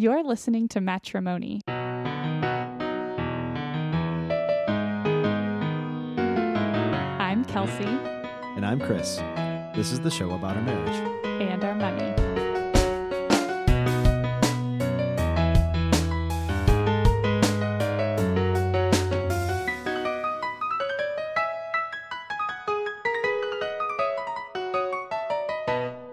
You're 0.00 0.22
listening 0.22 0.68
to 0.68 0.78
Matrimoney. 0.78 1.60
I'm 7.20 7.44
Kelsey 7.44 7.84
And 8.54 8.64
I'm 8.64 8.78
Chris. 8.78 9.16
This 9.74 9.90
is 9.90 9.98
the 9.98 10.10
show 10.10 10.30
about 10.30 10.56
our 10.56 10.62
marriage. 10.62 10.96
and 11.42 11.64
our 11.64 11.74
money. 11.74 12.14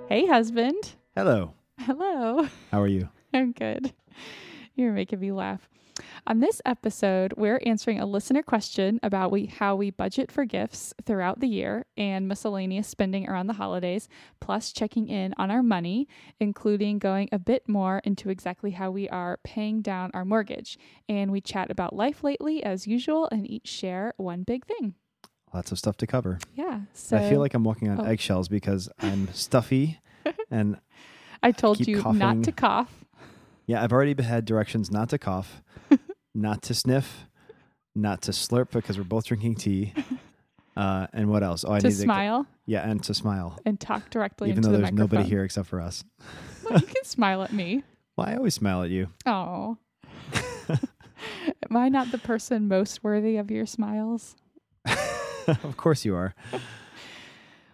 Hey, 0.08 0.26
husband. 0.28 0.94
Hello. 1.16 1.54
Hello. 1.80 2.48
How 2.72 2.82
are 2.82 2.88
you? 2.88 3.10
I'm 3.36 3.52
good. 3.58 3.94
You're 4.76 4.92
making 4.94 5.20
me 5.20 5.32
laugh. 5.32 5.70
On 6.28 6.40
this 6.42 6.62
episode, 6.66 7.34
we're 7.38 7.62
answering 7.66 8.02
a 8.02 8.06
listener 8.06 8.44
question 8.44 9.00
about 9.02 9.32
we, 9.32 9.46
how 9.46 9.76
we 9.78 9.92
budget 9.92 10.30
for 10.30 10.44
gifts 10.44 10.94
throughout 11.06 11.40
the 11.40 11.48
year 11.48 11.86
and 11.96 12.28
miscellaneous 12.28 12.86
spending 12.88 13.30
around 13.30 13.48
the 13.48 13.54
holidays, 13.54 14.10
plus 14.42 14.74
checking 14.74 15.08
in 15.08 15.34
on 15.38 15.50
our 15.52 15.64
money, 15.64 16.08
including 16.40 17.00
going 17.00 17.30
a 17.32 17.40
bit 17.40 17.70
more 17.70 18.00
into 18.04 18.30
exactly 18.30 18.72
how 18.72 18.92
we 18.92 19.08
are 19.08 19.40
paying 19.46 19.82
down 19.82 20.12
our 20.14 20.26
mortgage. 20.26 20.78
And 21.08 21.32
we 21.32 21.40
chat 21.40 21.72
about 21.72 21.96
life 21.96 22.24
lately 22.26 22.62
as 22.62 22.86
usual 22.88 23.30
and 23.32 23.50
each 23.50 23.68
share 23.68 24.14
one 24.18 24.44
big 24.44 24.66
thing. 24.66 24.96
Lots 25.54 25.72
of 25.72 25.78
stuff 25.78 25.96
to 25.98 26.08
cover. 26.08 26.40
Yeah. 26.56 26.82
So 26.94 27.16
I 27.16 27.30
feel 27.30 27.40
like 27.40 27.54
I'm 27.54 27.64
walking 27.64 27.88
on 27.90 28.02
Oh. 28.02 28.04
eggshells 28.04 28.50
because 28.50 28.90
I'm 29.00 29.30
stuffy 29.34 30.00
and 30.52 30.78
I 31.42 31.52
told 31.54 31.78
keep 31.78 31.88
you 31.88 32.02
coughing. 32.02 32.20
not 32.20 32.44
to 32.44 32.52
cough, 32.52 33.05
yeah, 33.66 33.84
I've 33.84 33.92
already 33.92 34.22
had 34.22 34.46
directions 34.46 34.92
not 34.92 35.10
to 35.10 35.18
cough, 35.18 35.62
not 36.36 36.62
to 36.64 36.74
sniff, 36.74 37.28
not 37.96 38.22
to 38.24 38.32
slurp 38.32 38.72
because 38.72 38.98
we're 38.98 39.04
both 39.04 39.26
drinking 39.26 39.56
tea. 39.56 39.94
Uh, 40.78 41.08
and 41.14 41.30
what 41.30 41.42
else? 41.42 41.64
Oh, 41.66 41.72
I 41.72 41.80
to 41.80 41.88
need 41.88 41.94
smile 41.96 42.44
to 42.44 42.50
yeah, 42.66 42.90
and 42.90 43.02
to 43.04 43.14
smile. 43.14 43.58
and 43.66 43.80
talk 43.80 44.10
directly 44.10 44.50
Even 44.50 44.62
though 44.62 44.72
the 44.72 44.80
there's 44.80 44.92
microphone. 44.92 45.20
nobody 45.20 45.30
here 45.30 45.46
except 45.46 45.70
for 45.70 45.80
us. 45.80 46.04
Well, 46.70 46.80
you 46.80 46.86
can 46.86 47.04
smile 47.06 47.44
at 47.44 47.54
me. 47.54 47.84
Well, 48.18 48.28
I 48.28 48.36
always 48.36 48.56
smile 48.56 48.84
at 48.84 48.90
you. 48.90 49.08
Oh. 49.26 49.78
Am 50.68 51.78
I 51.78 51.88
not 51.88 52.12
the 52.12 52.18
person 52.18 52.68
most 52.68 53.06
worthy 53.06 53.38
of 53.38 53.50
your 53.50 53.66
smiles? 53.66 54.36
of 55.48 55.78
course 55.78 56.04
you 56.04 56.14
are. 56.16 56.36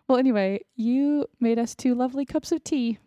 Well, 0.07 0.19
anyway, 0.19 0.59
you 0.75 1.25
made 1.39 1.57
us 1.57 1.73
two 1.73 1.95
lovely 1.95 2.25
cups 2.25 2.51
of 2.51 2.63
tea 2.63 2.99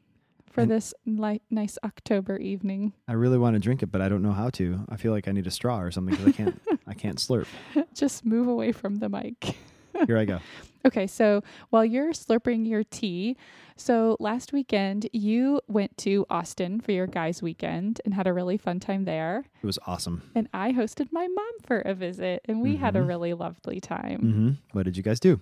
for 0.55 0.63
And- 0.63 0.71
this 0.71 0.95
li- 1.05 1.43
nice 1.51 1.77
October 1.85 2.39
evening. 2.39 2.93
I 3.09 3.13
really 3.15 3.39
want 3.39 3.55
to 3.55 3.61
drink 3.61 3.83
it, 3.83 3.87
but 3.93 4.01
I 4.01 4.09
don't 4.09 4.23
know 4.23 4.33
how 4.33 4.51
to. 4.51 4.85
I 4.89 4.97
feel 4.97 5.13
like 5.13 5.27
I 5.29 5.33
need 5.33 5.47
a 5.47 5.51
straw 5.51 5.81
or 5.81 5.91
something 5.91 6.15
because 6.15 6.29
I 6.29 6.33
can't. 6.33 6.63
I 6.87 6.95
can't 6.95 7.19
slurp. 7.19 7.47
Just 7.95 8.25
move 8.25 8.47
away 8.49 8.71
from 8.73 8.97
the 8.97 9.09
mic. 9.09 9.57
Here 10.07 10.17
I 10.19 10.25
go. 10.25 10.39
Okay, 10.87 11.07
so 11.07 11.43
while 11.71 11.85
you're 11.85 12.13
slurping 12.13 12.69
your 12.69 12.85
tea, 12.85 13.37
so 13.77 14.17
last 14.21 14.53
weekend 14.53 15.09
you 15.13 15.61
went 15.67 15.97
to 15.99 16.27
Austin 16.29 16.81
for 16.81 16.93
your 16.93 17.07
guys' 17.07 17.41
weekend 17.43 18.01
and 18.05 18.13
had 18.13 18.27
a 18.27 18.33
really 18.33 18.57
fun 18.59 18.81
time 18.81 19.05
there. 19.05 19.45
It 19.63 19.67
was 19.67 19.79
awesome. 19.87 20.23
And 20.35 20.49
I 20.53 20.73
hosted 20.73 21.09
my 21.11 21.27
mom 21.27 21.53
for 21.65 21.81
a 21.81 21.95
visit 21.95 22.43
and 22.47 22.61
we 22.61 22.77
had 22.77 22.97
a 22.97 23.01
Mhm. 23.01 23.09
really 23.09 23.33
lovely 23.35 23.81
time. 23.81 24.19
hmm 24.21 24.51
What 24.77 24.85
did 24.85 24.97
you 24.97 25.03
guys 25.03 25.21
do? 25.21 25.41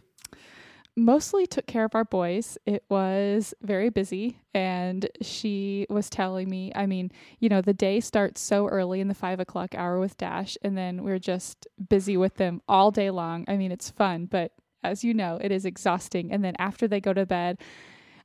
Mostly 0.96 1.46
took 1.46 1.66
care 1.66 1.84
of 1.84 1.94
our 1.94 2.04
boys. 2.04 2.58
It 2.66 2.84
was 2.88 3.54
very 3.62 3.88
busy. 3.88 4.38
And 4.54 5.08
she 5.20 5.86
was 5.88 6.10
telling 6.10 6.50
me, 6.50 6.72
I 6.74 6.86
mean, 6.86 7.10
you 7.38 7.48
know, 7.48 7.62
the 7.62 7.72
day 7.72 8.00
starts 8.00 8.40
so 8.40 8.68
early 8.68 9.00
in 9.00 9.08
the 9.08 9.14
five 9.14 9.40
o'clock 9.40 9.74
hour 9.74 9.98
with 9.98 10.16
Dash, 10.16 10.58
and 10.62 10.76
then 10.76 11.02
we're 11.02 11.18
just 11.18 11.66
busy 11.88 12.16
with 12.16 12.36
them 12.36 12.60
all 12.68 12.90
day 12.90 13.10
long. 13.10 13.44
I 13.48 13.56
mean, 13.56 13.72
it's 13.72 13.90
fun, 13.90 14.26
but 14.26 14.52
as 14.82 15.04
you 15.04 15.14
know, 15.14 15.38
it 15.40 15.52
is 15.52 15.64
exhausting. 15.64 16.32
And 16.32 16.44
then 16.44 16.54
after 16.58 16.86
they 16.86 17.00
go 17.00 17.12
to 17.12 17.24
bed, 17.24 17.58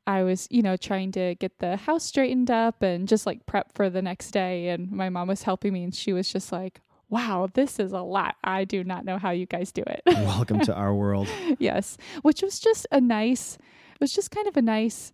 I 0.06 0.23
was, 0.23 0.47
you 0.50 0.61
know, 0.61 0.77
trying 0.77 1.11
to 1.13 1.35
get 1.35 1.59
the 1.59 1.75
house 1.75 2.06
straightened 2.06 2.50
up 2.50 2.81
and 2.81 3.07
just 3.07 3.25
like 3.25 3.45
prep 3.45 3.73
for 3.73 3.89
the 3.89 4.01
next 4.01 4.31
day. 4.31 4.69
And 4.69 4.91
my 4.91 5.09
mom 5.09 5.27
was 5.27 5.44
helping 5.44 5.73
me, 5.73 5.83
and 5.83 5.94
she 5.94 6.13
was 6.13 6.31
just 6.31 6.51
like, 6.51 6.81
wow, 7.09 7.47
this 7.53 7.79
is 7.79 7.94
a 7.94 8.01
lot. 8.01 8.35
I 8.44 8.66
do 8.66 8.84
not 8.84 9.06
know 9.06 9.18
how 9.18 9.31
you 9.31 9.45
guys 9.45 9.72
do 9.72 9.84
it. 9.88 10.01
Welcome 10.07 10.59
to 10.62 10.73
our 10.75 10.94
world. 10.94 11.28
yes 11.59 11.97
which 12.22 12.41
was 12.41 12.59
just 12.59 12.85
a 12.91 13.00
nice 13.01 13.56
it 13.56 14.01
was 14.01 14.13
just 14.13 14.29
kind 14.31 14.47
of 14.47 14.57
a 14.57 14.62
nice 14.62 15.12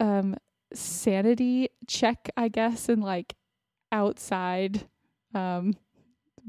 um 0.00 0.36
sanity 0.74 1.68
check 1.86 2.28
i 2.36 2.48
guess 2.48 2.88
and 2.88 3.02
like 3.02 3.34
outside 3.92 4.86
um 5.34 5.74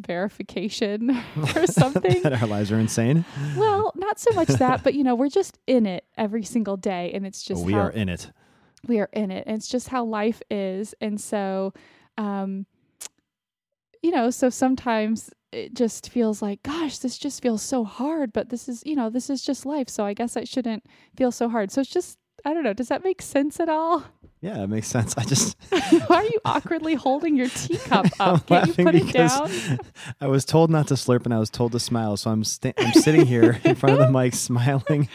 verification 0.06 1.09
or 1.56 1.68
something 1.81 2.22
that 2.24 2.42
our 2.42 2.48
lives 2.48 2.72
are 2.72 2.80
insane. 2.80 3.25
well 3.58 3.92
not 3.96 4.19
so 4.19 4.31
much 4.34 4.48
that 4.48 4.84
but 4.84 4.94
you 4.94 5.03
know 5.03 5.16
we're 5.16 5.30
just 5.30 5.58
in 5.68 5.86
it 5.86 6.06
every 6.18 6.44
single 6.44 6.78
day 6.78 7.12
and 7.13 7.25
it's 7.25 7.44
just 7.44 7.63
we 7.63 7.74
how 7.74 7.80
are 7.81 7.90
in 7.92 8.09
it. 8.09 8.31
we 8.88 9.00
are 9.00 9.09
in 9.13 9.31
it 9.31 9.44
and 9.48 9.58
it's 9.58 9.68
just 9.68 9.90
how 9.90 10.03
life 10.03 10.42
is 10.50 10.94
and 11.02 11.19
so 11.19 11.74
um 12.18 12.66
you 14.01 14.12
know 14.12 14.29
so 14.29 14.50
sometimes 14.50 15.29
it 15.51 15.73
just 15.73 16.09
feels 16.09 16.41
like 16.41 16.63
gosh 16.63 16.97
this 17.00 17.17
just 17.17 17.41
feels 17.41 17.62
so 17.62 17.84
hard 17.84 18.31
but 18.34 18.50
this 18.50 18.69
is 18.69 18.84
you 18.85 18.95
know 18.95 19.09
this 19.09 19.29
is 19.29 19.41
just 19.44 19.66
life 19.66 19.89
so 19.89 20.06
i 20.06 20.13
guess 20.13 20.38
i 20.38 20.44
shouldn't 20.44 20.85
feel 21.16 21.31
so 21.31 21.50
hard. 21.50 21.72
So 21.72 21.81
it's 21.81 21.89
just 21.89 22.17
i 22.46 22.53
don't 22.53 22.63
know. 22.63 22.74
Does 22.74 22.88
that 22.90 23.03
make 23.03 23.22
sense 23.22 23.59
at 23.59 23.69
all? 23.69 24.06
Yeah, 24.41 24.63
it 24.63 24.68
makes 24.68 24.88
sense. 24.88 25.16
I 25.18 25.24
just 25.24 25.56
why 26.07 26.18
are 26.18 26.24
you 26.24 26.40
awkwardly 26.46 26.96
holding 26.96 27.35
your 27.35 27.47
teacup 27.50 28.07
up? 28.19 28.47
Can't 28.47 28.75
you 28.75 28.84
put 28.85 28.96
it 28.96 29.13
down? 29.13 29.79
I 30.22 30.28
was 30.28 30.46
told 30.46 30.72
not 30.72 30.88
to 30.88 30.96
slurp 30.96 31.25
and 31.25 31.34
I 31.34 31.38
was 31.38 31.51
told 31.51 31.74
to 31.74 31.80
smile. 31.80 32.18
So 32.18 32.31
I'm 32.31 32.44
sta- 32.44 32.74
I'm 32.78 32.94
sitting 32.94 33.28
here 33.28 33.59
in 33.63 33.75
front 33.75 34.00
of 34.00 34.07
the 34.07 34.12
mic 34.12 34.34
smiling 34.34 35.09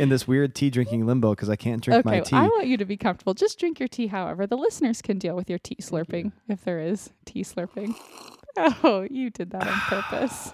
in 0.00 0.08
this 0.08 0.26
weird 0.26 0.56
tea 0.56 0.68
drinking 0.68 1.06
limbo 1.06 1.30
because 1.30 1.48
I 1.48 1.54
can't 1.56 1.80
drink 1.82 2.04
my 2.04 2.20
okay 2.20 2.30
tea. 2.30 2.36
i 2.36 2.42
want 2.42 2.66
you 2.66 2.76
to 2.76 2.84
be 2.84 2.96
comfortable. 2.96 3.34
Just 3.34 3.60
drink 3.60 3.78
your 3.78 3.88
tea 3.88 4.08
however. 4.08 4.48
The 4.48 4.56
listeners 4.56 5.00
can 5.00 5.16
deal 5.18 5.36
with 5.36 5.48
your 5.48 5.60
tea 5.60 5.76
slurping 5.80 6.32
if 6.48 6.64
there 6.64 6.80
is 6.80 7.10
tea 7.24 7.44
slurping. 7.44 7.94
Oh 8.56 9.06
you 9.08 9.30
did 9.30 9.50
that 9.52 9.66
on 9.66 9.78
purpose 10.02 10.52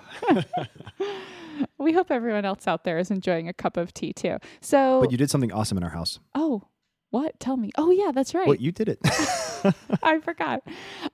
we 1.79 1.93
hope 1.93 2.11
everyone 2.11 2.45
else 2.45 2.67
out 2.67 2.85
there 2.85 2.99
is 2.99 3.11
enjoying 3.11 3.49
a 3.49 3.53
cup 3.53 3.77
of 3.77 3.93
tea 3.95 4.13
too 4.13 4.39
so 4.61 5.01
but 5.01 5.11
you 5.11 5.17
did 5.17 5.31
something 5.31 5.53
awesome 5.53 5.77
in 5.79 5.85
our 5.85 5.91
house. 5.91 6.21
oh 6.35 6.63
what 7.11 7.39
tell 7.41 7.57
me 7.57 7.71
oh 7.79 7.91
yeah 7.91 8.11
that's 8.13 8.35
right 8.35 8.47
What 8.47 8.61
you 8.61 8.71
did 8.73 8.89
it. 8.89 8.99
I 10.03 10.21
forgot. 10.21 10.63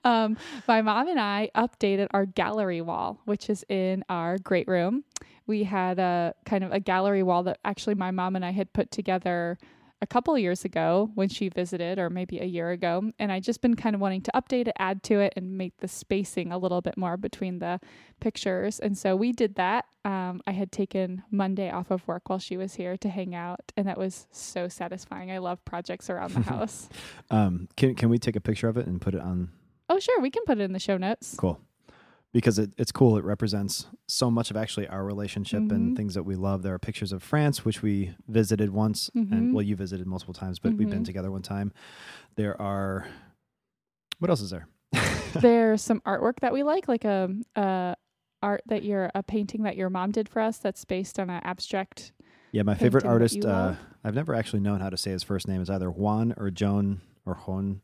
Um, 0.03 0.37
my 0.67 0.81
mom 0.81 1.07
and 1.07 1.19
I 1.19 1.49
updated 1.55 2.07
our 2.11 2.25
gallery 2.27 2.81
wall, 2.81 3.19
which 3.25 3.49
is 3.49 3.65
in 3.69 4.03
our 4.09 4.37
great 4.37 4.67
room. 4.67 5.03
We 5.47 5.63
had 5.63 5.97
a 5.97 6.35
kind 6.45 6.63
of 6.63 6.71
a 6.71 6.79
gallery 6.79 7.23
wall 7.23 7.43
that 7.43 7.59
actually 7.65 7.95
my 7.95 8.11
mom 8.11 8.35
and 8.35 8.45
I 8.45 8.51
had 8.51 8.71
put 8.73 8.91
together 8.91 9.57
a 10.05 10.07
couple 10.07 10.35
of 10.35 10.39
years 10.39 10.63
ago 10.63 11.09
when 11.15 11.27
she 11.29 11.49
visited, 11.49 11.97
or 11.97 12.11
maybe 12.11 12.37
a 12.37 12.45
year 12.45 12.69
ago. 12.69 13.11
And 13.17 13.31
I 13.31 13.39
just 13.39 13.59
been 13.59 13.75
kind 13.75 13.95
of 13.95 14.01
wanting 14.01 14.21
to 14.21 14.31
update 14.35 14.67
it, 14.67 14.75
add 14.77 15.01
to 15.03 15.19
it, 15.19 15.33
and 15.35 15.57
make 15.57 15.77
the 15.79 15.87
spacing 15.87 16.51
a 16.51 16.59
little 16.59 16.79
bit 16.79 16.95
more 16.95 17.17
between 17.17 17.57
the 17.57 17.79
pictures. 18.19 18.79
And 18.79 18.95
so 18.95 19.15
we 19.15 19.31
did 19.31 19.55
that. 19.55 19.85
Um, 20.05 20.41
I 20.45 20.51
had 20.51 20.71
taken 20.71 21.23
Monday 21.31 21.71
off 21.71 21.89
of 21.89 22.07
work 22.07 22.29
while 22.29 22.37
she 22.37 22.55
was 22.55 22.75
here 22.75 22.95
to 22.97 23.09
hang 23.09 23.33
out, 23.33 23.71
and 23.75 23.87
that 23.87 23.97
was 23.97 24.27
so 24.29 24.67
satisfying. 24.67 25.31
I 25.31 25.39
love 25.39 25.65
projects 25.65 26.07
around 26.11 26.35
the 26.35 26.41
house. 26.53 26.87
um, 27.31 27.67
can 27.75 27.95
can 27.95 28.09
we 28.09 28.19
take 28.19 28.35
a 28.35 28.41
picture 28.41 28.67
of 28.67 28.77
it 28.77 28.85
and 28.85 29.01
put 29.01 29.15
it 29.15 29.21
on? 29.21 29.49
Oh, 29.89 29.97
sure. 29.99 30.21
We 30.21 30.29
can 30.29 30.43
put 30.45 30.59
it 30.59 30.61
in 30.61 30.73
the 30.73 30.79
show 30.79 30.97
notes. 30.97 31.35
Cool. 31.35 31.59
Because 32.35 32.59
it, 32.59 32.71
it's 32.77 32.91
cool. 32.91 33.15
It 33.17 33.23
represents 33.23 33.87
so 34.09 34.29
much 34.29 34.51
of 34.51 34.57
actually 34.57 34.89
our 34.89 35.05
relationship 35.05 35.61
Mhm. 35.61 35.71
and 35.71 35.95
things 35.95 36.15
that 36.15 36.23
we 36.23 36.35
love. 36.35 36.63
There 36.63 36.73
are 36.73 36.79
pictures 36.79 37.13
of 37.13 37.23
France, 37.23 37.63
which 37.63 37.81
we 37.81 38.13
visited 38.27 38.71
once, 38.71 39.09
Mhm. 39.15 39.31
and 39.31 39.53
well, 39.53 39.61
you 39.61 39.77
visited 39.77 40.05
multiple 40.05 40.33
times, 40.33 40.59
but 40.59 40.73
we've 40.73 40.89
been 40.89 41.03
Mhm. 41.03 41.05
together 41.05 41.31
one 41.31 41.43
time. 41.43 41.71
There 42.35 42.61
are. 42.61 43.07
What 44.19 44.29
else 44.29 44.41
is 44.41 44.49
there? 44.49 44.67
There's 45.41 45.81
some 45.81 46.01
artwork 46.01 46.41
that 46.41 46.51
we 46.51 46.63
like, 46.63 46.89
like 46.89 47.05
a, 47.05 47.33
a 47.55 47.95
art 48.43 48.63
that 48.67 48.83
your 48.83 49.11
a 49.15 49.23
painting 49.23 49.63
that 49.63 49.77
your 49.77 49.89
mom 49.89 50.11
did 50.11 50.27
for 50.27 50.41
us 50.41 50.57
that's 50.57 50.83
based 50.83 51.17
on 51.21 51.29
an 51.29 51.39
abstract. 51.45 52.11
Yeah, 52.51 52.63
my 52.63 52.75
favorite 52.75 53.05
artist. 53.05 53.45
Uh. 53.45 53.75
I've 54.03 54.13
never 54.13 54.35
actually 54.35 54.59
known 54.59 54.81
how 54.81 54.89
to 54.89 54.97
say 54.97 55.11
his 55.11 55.23
first 55.23 55.47
name. 55.47 55.61
Is 55.61 55.69
either 55.69 55.89
Juan 55.89 56.33
or 56.35 56.51
Joan 56.51 56.99
or 57.25 57.35
Juan. 57.35 57.79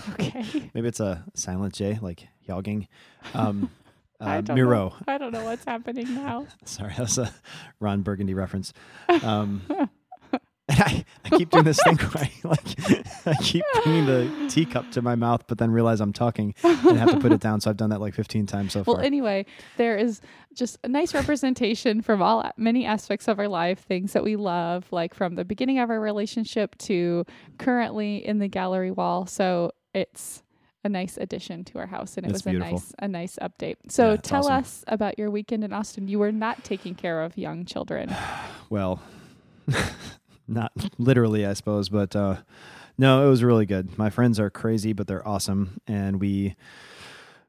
Okay. 0.14 0.70
Maybe 0.74 0.88
it's 0.88 1.00
a 1.00 1.24
silent 1.34 1.74
J, 1.74 1.98
like 2.00 2.28
Yalging. 2.48 2.88
Um, 3.34 3.70
I 4.20 4.38
uh, 4.38 4.40
don't 4.40 4.56
Miro. 4.56 4.88
Know. 4.88 4.94
I 5.06 5.18
don't 5.18 5.32
know 5.32 5.44
what's 5.44 5.64
happening 5.64 6.12
now. 6.14 6.46
Sorry, 6.64 6.92
that's 6.96 7.18
a 7.18 7.32
Ron 7.78 8.02
Burgundy 8.02 8.34
reference. 8.34 8.72
Um, 9.22 9.62
and 9.70 10.80
I, 10.82 11.04
I 11.24 11.28
keep 11.30 11.50
doing 11.50 11.64
this 11.64 11.78
thing 11.82 11.96
where 11.96 12.24
I 12.24 12.32
like 12.44 13.26
I 13.26 13.34
keep 13.42 13.64
bringing 13.84 14.06
the 14.06 14.46
teacup 14.50 14.90
to 14.92 15.02
my 15.02 15.14
mouth, 15.14 15.44
but 15.46 15.58
then 15.58 15.70
realize 15.70 16.00
I'm 16.00 16.12
talking 16.12 16.54
and 16.64 16.98
have 16.98 17.10
to 17.12 17.20
put 17.20 17.32
it 17.32 17.40
down. 17.40 17.60
So 17.60 17.70
I've 17.70 17.76
done 17.76 17.90
that 17.90 18.00
like 18.00 18.12
15 18.12 18.46
times 18.46 18.72
so 18.72 18.82
Well, 18.86 18.96
far. 18.96 19.04
anyway, 19.04 19.46
there 19.76 19.96
is 19.96 20.20
just 20.52 20.78
a 20.84 20.88
nice 20.88 21.14
representation 21.14 22.02
from 22.02 22.20
all 22.20 22.50
many 22.56 22.84
aspects 22.84 23.28
of 23.28 23.38
our 23.38 23.48
life, 23.48 23.78
things 23.80 24.12
that 24.12 24.24
we 24.24 24.36
love, 24.36 24.86
like 24.90 25.14
from 25.14 25.36
the 25.36 25.44
beginning 25.44 25.78
of 25.78 25.90
our 25.90 26.00
relationship 26.00 26.76
to 26.78 27.24
currently 27.58 28.26
in 28.26 28.38
the 28.38 28.48
gallery 28.48 28.90
wall. 28.90 29.26
So 29.26 29.72
it's 29.98 30.42
a 30.84 30.88
nice 30.88 31.16
addition 31.16 31.64
to 31.64 31.78
our 31.78 31.86
house, 31.86 32.16
and 32.16 32.24
it 32.26 32.32
was 32.32 32.42
beautiful. 32.42 32.68
a 32.68 32.72
nice 32.72 32.92
a 33.00 33.08
nice 33.08 33.38
update. 33.42 33.76
So 33.88 34.08
Yeah, 34.08 34.14
it's 34.14 34.28
tell 34.28 34.44
awesome. 34.46 34.54
us 34.64 34.84
about 34.88 35.18
your 35.18 35.30
weekend 35.30 35.64
in 35.64 35.72
Austin. 35.72 36.06
You 36.08 36.18
were 36.20 36.32
not 36.32 36.62
taking 36.64 36.94
care 36.94 37.22
of 37.22 37.36
young 37.36 37.64
children. 37.64 38.14
Well, 38.70 39.00
not 40.46 40.72
literally, 40.98 41.46
I 41.46 41.54
suppose, 41.54 41.88
but 41.88 42.14
uh, 42.14 42.36
no, 42.98 43.26
it 43.26 43.30
was 43.30 43.42
really 43.42 43.64
good. 43.66 43.96
My 43.98 44.10
friends 44.10 44.38
are 44.38 44.50
crazy, 44.50 44.92
but 44.92 45.06
they're 45.06 45.26
awesome, 45.26 45.80
and 45.86 46.20
we, 46.20 46.54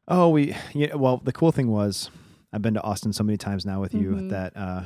oh, 0.07 0.30
we, 0.30 0.56
yeah. 0.74 0.95
Well, 0.95 1.18
the 1.24 1.31
cool 1.34 1.52
thing 1.52 1.69
was, 1.72 2.10
I've 2.54 2.62
been 2.62 2.74
to 2.75 2.81
Austin 2.84 3.13
so 3.13 3.24
many 3.24 3.38
times 3.38 3.66
now 3.66 3.81
with 3.81 3.94
you 3.94 4.12
Mhm. 4.12 4.30
that 4.30 4.56
uh, 4.57 4.84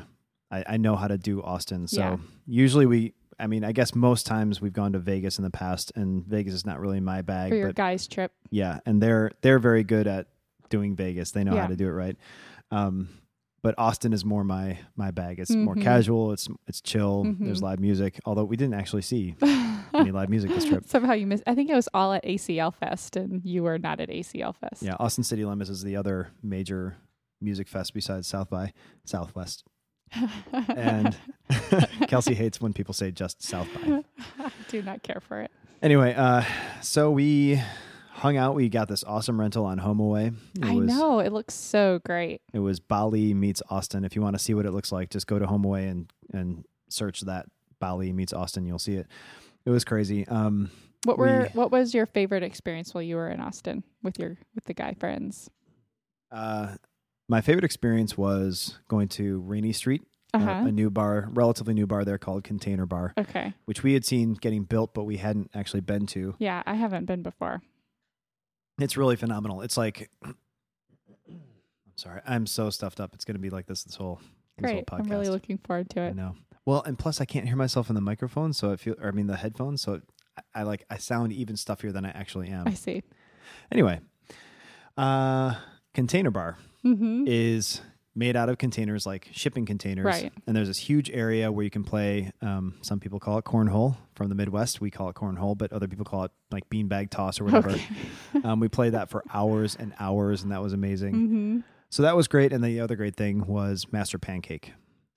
I, 0.51 0.63
I 0.69 0.77
know 0.77 0.95
how 0.95 1.07
to 1.07 1.17
do 1.17 1.41
Austin. 1.43 1.87
So 1.87 2.01
Yeah. 2.01 2.17
usually 2.47 2.85
we, 2.85 3.13
I 3.39 3.47
mean, 3.47 3.63
I 3.63 3.71
guess 3.71 3.95
most 3.95 4.25
times 4.25 4.61
we've 4.61 4.73
gone 4.73 4.93
to 4.93 4.99
Vegas 4.99 5.37
in 5.37 5.43
the 5.43 5.49
past, 5.51 5.91
and 5.95 6.25
Vegas 6.25 6.53
is 6.53 6.65
not 6.65 6.79
really 6.79 6.99
my 6.99 7.21
bag, 7.21 7.49
for 7.51 7.55
your 7.55 7.67
but 7.69 7.75
guys' 7.75 8.07
trip. 8.07 8.31
yeah, 8.51 8.79
and 8.85 9.01
they're 9.01 9.31
they're 9.41 9.59
very 9.59 9.83
good 9.83 10.07
at 10.07 10.27
doing 10.69 10.95
Vegas. 10.95 11.31
They 11.31 11.43
know 11.43 11.55
Yeah. 11.55 11.61
how 11.61 11.67
to 11.67 11.75
do 11.75 11.87
it 11.87 11.91
right. 11.91 12.15
Um, 12.71 13.09
but 13.61 13.75
Austin 13.77 14.11
is 14.13 14.25
more 14.25 14.43
my 14.43 14.77
my 14.95 15.11
bag. 15.11 15.39
It's 15.39 15.51
more 15.55 15.75
Mhm. 15.75 15.83
casual. 15.83 16.31
It's 16.33 16.47
it's 16.67 16.81
chill. 16.81 17.23
There's 17.39 17.59
Mhm. 17.59 17.63
live 17.63 17.79
music. 17.79 18.19
Although 18.25 18.43
we 18.45 18.57
didn't 18.57 18.73
actually 18.75 19.03
see 19.03 19.35
any 19.93 20.11
live 20.11 20.29
music 20.29 20.49
this 20.51 20.65
trip. 20.65 20.83
Somehow 20.87 21.13
you 21.13 21.27
missed. 21.27 21.43
I 21.47 21.55
think 21.55 21.69
it 21.69 21.75
was 21.75 21.87
all 21.93 22.11
at 22.13 22.25
ACL 22.25 22.71
Fest, 22.71 23.15
and 23.15 23.41
you 23.45 23.63
were 23.63 23.77
not 23.79 23.99
at 23.99 24.09
ACL 24.09 24.53
Fest. 24.53 24.81
Yeah, 24.83 24.95
Austin 24.99 25.23
City 25.23 25.45
Limits 25.45 25.69
is 25.69 25.83
the 25.83 25.95
other 25.95 26.29
major 26.41 26.97
music 27.39 27.67
fest 27.67 27.93
besides 27.93 28.25
South 28.27 28.49
by 28.49 28.73
Southwest. 29.05 29.63
And 30.69 31.15
Kelsey 32.07 32.33
hates 32.33 32.59
when 32.61 32.73
people 32.73 32.93
say 32.93 33.11
just 33.11 33.41
South 33.41 33.67
by. 33.73 34.03
I 34.39 34.51
do 34.69 34.81
not 34.81 35.03
care 35.03 35.19
for 35.27 35.41
it. 35.41 35.51
Anyway, 35.81 36.13
uh, 36.13 36.43
so 36.81 37.11
we 37.11 37.61
hung 38.11 38.37
out. 38.37 38.55
We 38.55 38.69
got 38.69 38.87
this 38.87 39.03
awesome 39.03 39.39
rental 39.39 39.65
on 39.65 39.79
HomeAway. 39.79 40.33
It 40.57 40.63
I 40.65 40.73
was, 40.73 40.87
know 40.87 41.19
it 41.19 41.33
looks 41.33 41.53
so 41.53 41.99
great. 42.05 42.41
It 42.53 42.59
was 42.59 42.79
Bali 42.79 43.33
meets 43.33 43.61
Austin. 43.69 44.05
If 44.05 44.15
you 44.15 44.21
want 44.21 44.35
to 44.35 44.39
see 44.39 44.53
what 44.53 44.65
it 44.65 44.71
looks 44.71 44.91
like, 44.91 45.09
just 45.09 45.27
go 45.27 45.39
to 45.39 45.45
HomeAway 45.45 45.89
and 45.91 46.11
and 46.31 46.63
search 46.89 47.21
that 47.21 47.47
Bali 47.79 48.13
meets 48.13 48.31
Austin. 48.33 48.65
You'll 48.65 48.79
see 48.79 48.95
it. 48.95 49.07
It 49.65 49.69
was 49.71 49.83
crazy. 49.83 50.27
Um, 50.27 50.69
What 51.05 51.17
We- 51.17 51.27
were 51.27 51.49
what 51.53 51.71
was 51.71 51.93
your 51.93 52.05
favorite 52.05 52.43
experience 52.43 52.93
while 52.93 53.01
you 53.01 53.15
were 53.17 53.29
in 53.29 53.41
Austin 53.41 53.83
with 54.03 54.17
your 54.19 54.37
with 54.55 54.65
the 54.65 54.73
guy 54.73 54.93
friends? 54.99 55.49
uh, 56.31 56.75
my 57.29 57.41
favorite 57.41 57.63
experience 57.65 58.17
was 58.17 58.79
going 58.87 59.07
to 59.09 59.39
Rainy 59.41 59.73
Street, 59.73 60.01
Uh 60.33 60.37
a- 60.37 60.41
huh. 60.41 60.63
a, 60.67 60.71
new 60.71 60.89
bar, 60.89 61.29
relatively 61.31 61.73
new 61.73 61.87
bar 61.87 62.03
there 62.05 62.17
called 62.17 62.43
Container 62.43 62.85
Bar, 62.85 63.13
okay. 63.17 63.53
which 63.65 63.83
we 63.83 63.93
had 63.93 64.05
seen 64.05 64.33
getting 64.33 64.63
built, 64.63 64.93
but 64.93 65.03
we 65.05 65.17
hadn't 65.17 65.49
actually 65.53 65.81
been 65.81 66.05
to. 66.07 66.35
Yeah, 66.39 66.63
I 66.65 66.75
haven't 66.75 67.05
been 67.05 67.21
before. 67.23 67.61
It's 68.79 68.97
really 68.97 69.15
phenomenal. 69.15 69.61
It's 69.61 69.77
like, 69.77 70.09
I'm 70.25 70.35
sorry, 71.95 72.21
I'm 72.25 72.45
so 72.45 72.69
stuffed 72.69 72.99
up. 72.99 73.13
It's 73.13 73.25
going 73.25 73.35
to 73.35 73.41
be 73.41 73.49
like 73.49 73.67
this 73.67 73.83
this 73.83 73.95
whole 73.95 74.19
this 74.57 74.69
whole 74.71 74.81
Great. 74.81 74.85
podcast. 74.87 74.99
I'm 75.05 75.09
really 75.11 75.29
looking 75.29 75.57
forward 75.59 75.89
to 75.91 76.01
I 76.01 76.05
it. 76.07 76.15
know. 76.15 76.35
Well, 76.65 76.81
and 76.83 76.97
plus 76.97 77.19
I 77.21 77.25
can't 77.25 77.45
hear 77.45 77.55
myself 77.57 77.89
in 77.89 77.95
the 77.95 78.01
microphone, 78.01 78.53
so 78.53 78.71
it 78.71 78.79
feel 78.79 78.95
or 79.01 79.09
I 79.09 79.11
mean 79.11 79.27
the 79.27 79.35
headphones, 79.37 79.81
so 79.81 79.93
it, 79.95 80.03
I, 80.55 80.61
I 80.61 80.63
like 80.63 80.85
I 80.89 80.97
sound 80.97 81.33
even 81.33 81.55
stuffier 81.55 81.91
than 81.91 82.05
I 82.05 82.09
actually 82.11 82.49
am. 82.49 82.67
I 82.67 82.73
see. 82.73 83.03
Anyway, 83.71 83.99
uh, 84.97 85.55
Container 85.93 86.31
Bar 86.31 86.57
Mm-hmm. 86.85 87.25
is 87.27 87.81
made 88.15 88.35
out 88.35 88.47
of 88.49 88.57
containers, 88.59 89.05
like 89.07 89.27
shipping 89.31 89.65
containers, 89.65 90.05
Right. 90.05 90.31
and 90.45 90.55
there's 90.55 90.67
this 90.67 90.77
huge 90.77 91.09
area 91.09 91.51
where 91.51 91.63
you 91.63 91.71
can 91.71 91.83
play. 91.83 92.31
Um, 92.41 92.75
some 92.81 92.99
people 92.99 93.19
call 93.19 93.39
it 93.39 93.45
cornhole 93.45 93.97
from 94.13 94.29
the 94.29 94.35
Midwest. 94.35 94.79
We 94.81 94.91
call 94.91 95.09
it 95.09 95.15
cornhole, 95.15 95.57
but 95.57 95.73
other 95.73 95.87
people 95.87 96.05
call 96.05 96.25
it 96.25 96.31
like 96.51 96.69
beanbag 96.69 97.09
toss 97.09 97.41
or 97.41 97.45
whatever. 97.45 97.71
Okay. 97.71 97.83
um, 98.43 98.59
we 98.59 98.67
played 98.67 98.93
that 98.93 99.09
for 99.09 99.23
hours 99.33 99.75
and 99.75 99.93
hours, 99.99 100.43
and 100.43 100.51
that 100.51 100.61
was 100.61 100.73
amazing. 100.73 101.13
Mm-hmm. 101.15 101.59
So 101.89 102.03
that 102.03 102.15
was 102.15 102.27
great. 102.27 102.53
And 102.53 102.63
the 102.63 102.79
other 102.81 102.95
great 102.95 103.15
thing 103.15 103.45
was 103.47 103.87
Master 103.91 104.19
Pancake. 104.19 104.73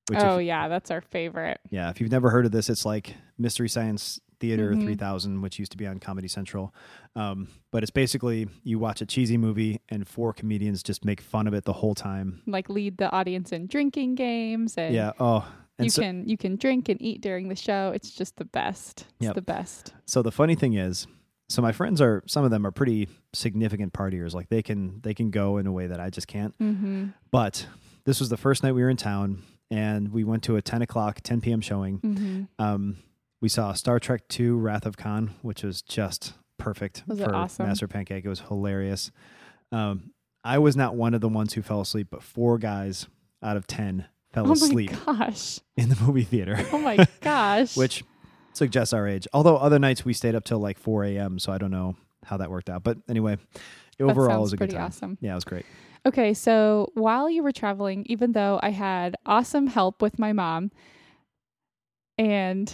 Which 0.08 0.20
Oh 0.20 0.38
if, 0.38 0.46
yeah, 0.46 0.68
that's 0.68 0.90
our 0.90 1.00
favorite. 1.00 1.58
yeah, 1.68 1.90
if 1.90 2.00
you've 2.00 2.12
never 2.12 2.30
heard 2.30 2.46
of 2.46 2.52
this, 2.52 2.70
it's 2.70 2.84
like 2.86 3.14
Mystery 3.38 3.68
Science 3.68 4.20
Theater 4.40 4.72
Mhm. 4.72 4.82
3000, 4.84 5.40
which 5.40 5.58
used 5.58 5.72
to 5.72 5.78
be 5.78 5.86
on 5.86 5.98
Comedy 5.98 6.28
Central. 6.28 6.74
Um, 7.14 7.48
but 7.70 7.82
it's 7.82 7.90
basically 7.90 8.48
you 8.64 8.78
watch 8.78 9.00
a 9.00 9.06
cheesy 9.06 9.36
movie 9.36 9.80
and 9.88 10.06
four 10.06 10.32
comedians 10.32 10.82
just 10.82 11.04
make 11.04 11.20
fun 11.20 11.46
of 11.46 11.54
it 11.54 11.64
the 11.64 11.72
whole 11.74 11.94
time. 11.94 12.42
Like 12.46 12.68
lead 12.68 12.98
the 12.98 13.10
audience 13.10 13.52
in 13.52 13.66
drinking 13.66 14.14
games 14.16 14.76
and 14.76 14.94
yeah. 14.94 15.12
Oh, 15.18 15.46
and 15.78 15.86
you 15.86 15.90
so, 15.90 16.02
can 16.02 16.28
you 16.28 16.36
can 16.36 16.56
drink 16.56 16.88
and 16.88 17.00
eat 17.00 17.20
during 17.20 17.48
the 17.48 17.56
show. 17.56 17.92
It's 17.94 18.10
just 18.10 18.36
the 18.36 18.44
best. 18.44 19.06
It's 19.20 19.26
Yep. 19.26 19.34
the 19.34 19.42
best. 19.42 19.94
so 20.06 20.22
the 20.22 20.32
funny 20.32 20.54
thing 20.54 20.74
is, 20.74 21.06
so 21.48 21.62
my 21.62 21.72
friends 21.72 22.00
are 22.00 22.22
some 22.26 22.44
of 22.44 22.50
them 22.50 22.66
are 22.66 22.70
pretty 22.72 23.08
significant 23.32 23.92
partiers. 23.92 24.34
Like 24.34 24.48
they 24.48 24.62
can 24.62 25.00
they 25.02 25.14
can 25.14 25.30
go 25.30 25.58
in 25.58 25.66
a 25.66 25.72
way 25.72 25.86
that 25.86 26.00
I 26.00 26.10
just 26.10 26.28
can't. 26.28 26.56
Mm-hmm. 26.58 27.06
But 27.30 27.66
this 28.04 28.20
was 28.20 28.28
the 28.28 28.36
first 28.36 28.62
night 28.62 28.72
we 28.72 28.82
were 28.82 28.90
in 28.90 28.96
town, 28.96 29.42
and 29.70 30.12
we 30.12 30.24
went 30.24 30.42
to 30.44 30.56
a 30.56 30.62
10 30.62 30.82
o'clock, 30.82 31.20
10 31.22 31.40
p.m. 31.40 31.60
showing. 31.60 31.98
Mm-hmm. 32.00 32.42
Um, 32.58 32.96
we 33.40 33.48
saw 33.48 33.72
Star 33.72 33.98
Trek 33.98 34.22
II: 34.38 34.50
Wrath 34.50 34.86
of 34.86 34.96
Khan, 34.96 35.34
which 35.42 35.62
was 35.62 35.82
just 35.82 36.34
perfect 36.58 37.02
Was 37.06 37.20
for 37.20 37.34
awesome? 37.34 37.66
Master 37.66 37.86
Pancake. 37.88 38.24
It 38.24 38.28
was 38.28 38.40
hilarious. 38.40 39.10
Um, 39.72 40.12
I 40.44 40.58
was 40.58 40.76
not 40.76 40.94
one 40.94 41.12
of 41.14 41.20
the 41.20 41.28
ones 41.28 41.52
who 41.54 41.62
fell 41.62 41.80
asleep, 41.80 42.08
but 42.10 42.22
four 42.22 42.56
guys 42.58 43.06
out 43.42 43.56
of 43.56 43.66
ten 43.66 44.06
fell 44.32 44.48
Oh 44.48 44.52
asleep 44.52 44.92
my 45.06 45.14
gosh. 45.28 45.60
in 45.76 45.88
the 45.88 45.96
movie 46.02 46.22
theater, 46.24 46.56
Oh 46.72 46.78
my 46.78 47.04
gosh. 47.20 47.76
which 47.76 48.04
suggests 48.52 48.92
our 48.94 49.06
age. 49.06 49.26
Although 49.32 49.56
other 49.56 49.78
nights 49.78 50.04
we 50.04 50.12
stayed 50.14 50.34
up 50.34 50.44
till 50.44 50.58
like 50.58 50.78
4 50.78 51.04
a.m., 51.04 51.38
so 51.38 51.52
I 51.52 51.58
don't 51.58 51.70
know 51.70 51.94
how 52.24 52.36
that 52.38 52.50
worked 52.50 52.70
out. 52.70 52.82
But 52.82 52.96
anyway, 53.08 53.36
overall, 54.00 54.38
it 54.38 54.40
was 54.40 54.52
a 54.52 54.56
good 54.56 54.68
pretty 54.70 54.74
time. 54.76 54.84
awesome. 54.86 55.18
Yeah, 55.20 55.32
it 55.32 55.34
was 55.34 55.44
great. 55.44 55.66
Okay, 56.06 56.32
so 56.32 56.90
while 56.94 57.28
you 57.28 57.42
were 57.42 57.52
traveling, 57.52 58.04
even 58.08 58.32
though 58.32 58.58
I 58.62 58.70
had 58.70 59.16
awesome 59.26 59.66
help 59.66 60.00
with 60.00 60.18
my 60.18 60.32
mom, 60.32 60.70
and 62.18 62.72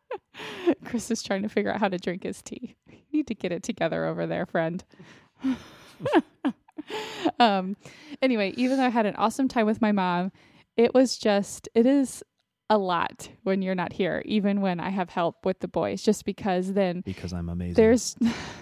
Chris 0.84 1.10
is 1.10 1.22
trying 1.22 1.42
to 1.42 1.48
figure 1.48 1.72
out 1.72 1.80
how 1.80 1.88
to 1.88 1.98
drink 1.98 2.22
his 2.24 2.42
tea. 2.42 2.76
You 2.90 2.98
need 3.12 3.26
to 3.28 3.34
get 3.34 3.52
it 3.52 3.62
together 3.62 4.04
over 4.06 4.26
there, 4.26 4.46
friend. 4.46 4.82
um, 7.38 7.76
anyway, 8.20 8.52
even 8.56 8.78
though 8.78 8.86
I 8.86 8.90
had 8.90 9.06
an 9.06 9.16
awesome 9.16 9.48
time 9.48 9.66
with 9.66 9.80
my 9.80 9.92
mom, 9.92 10.32
it 10.76 10.94
was 10.94 11.16
just, 11.18 11.68
it 11.74 11.86
is 11.86 12.22
a 12.70 12.78
lot 12.78 13.28
when 13.42 13.60
you're 13.62 13.74
not 13.74 13.92
here, 13.92 14.22
even 14.24 14.60
when 14.60 14.80
I 14.80 14.88
have 14.90 15.10
help 15.10 15.44
with 15.44 15.60
the 15.60 15.68
boys, 15.68 16.02
just 16.02 16.24
because 16.24 16.72
then 16.72 17.02
Because 17.04 17.32
I'm 17.32 17.48
amazing. 17.48 17.74
there's 17.74 18.16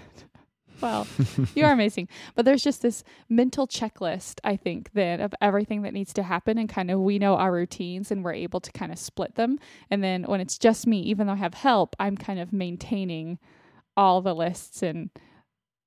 well 0.81 1.07
you 1.55 1.65
are 1.65 1.73
amazing. 1.81 2.09
But 2.35 2.45
there's 2.45 2.63
just 2.63 2.83
this 2.83 3.05
mental 3.29 3.67
checklist 3.67 4.41
i 4.45 4.57
think 4.57 4.93
then 4.93 5.21
of 5.21 5.35
everything 5.41 5.83
that 5.83 5.93
needs 5.93 6.13
to 6.15 6.23
happen 6.23 6.59
and 6.59 6.69
kind 6.69 6.91
of 6.91 7.01
we 7.01 7.19
know 7.19 7.37
our 7.37 7.53
routines 7.53 8.11
and 8.11 8.25
we're 8.25 8.35
able 8.35 8.61
to 8.61 8.73
kind 8.73 8.93
of 8.93 8.99
split 8.99 9.35
them. 9.35 9.59
And 9.91 10.03
then 10.03 10.25
when 10.25 10.41
it's 10.41 10.59
just 10.59 10.87
me 10.87 11.01
even 11.03 11.27
though 11.27 11.35
i 11.35 11.37
have 11.37 11.55
help 11.55 11.97
i'm 11.99 12.17
kind 12.17 12.41
of 12.41 12.53
maintaining 12.53 13.39
all 13.97 14.21
the 14.21 14.35
lists 14.35 14.83
and 14.83 15.11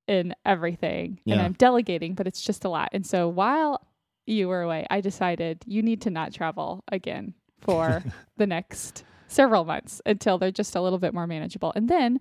and 0.08 0.36
everything. 0.46 1.20
And 1.28 1.42
i'm 1.42 1.54
delegating 1.54 2.14
but 2.14 2.28
it's 2.28 2.42
just 2.42 2.66
a 2.66 2.70
lot. 2.70 2.90
And 2.92 3.06
so 3.06 3.28
while 3.28 3.88
you 4.26 4.48
were 4.48 4.62
away 4.62 4.86
i 4.90 5.02
decided 5.02 5.64
you 5.66 5.82
need 5.82 6.02
to 6.02 6.10
not 6.10 6.34
travel 6.34 6.84
again 6.90 7.34
for 7.60 8.04
the 8.38 8.48
next 8.48 9.04
several 9.28 9.66
months 9.66 10.02
until 10.06 10.38
they're 10.38 10.52
just 10.52 10.76
a 10.76 10.82
little 10.82 11.00
bit 11.00 11.14
more 11.14 11.28
manageable. 11.28 11.74
And 11.76 11.90
then 11.90 12.20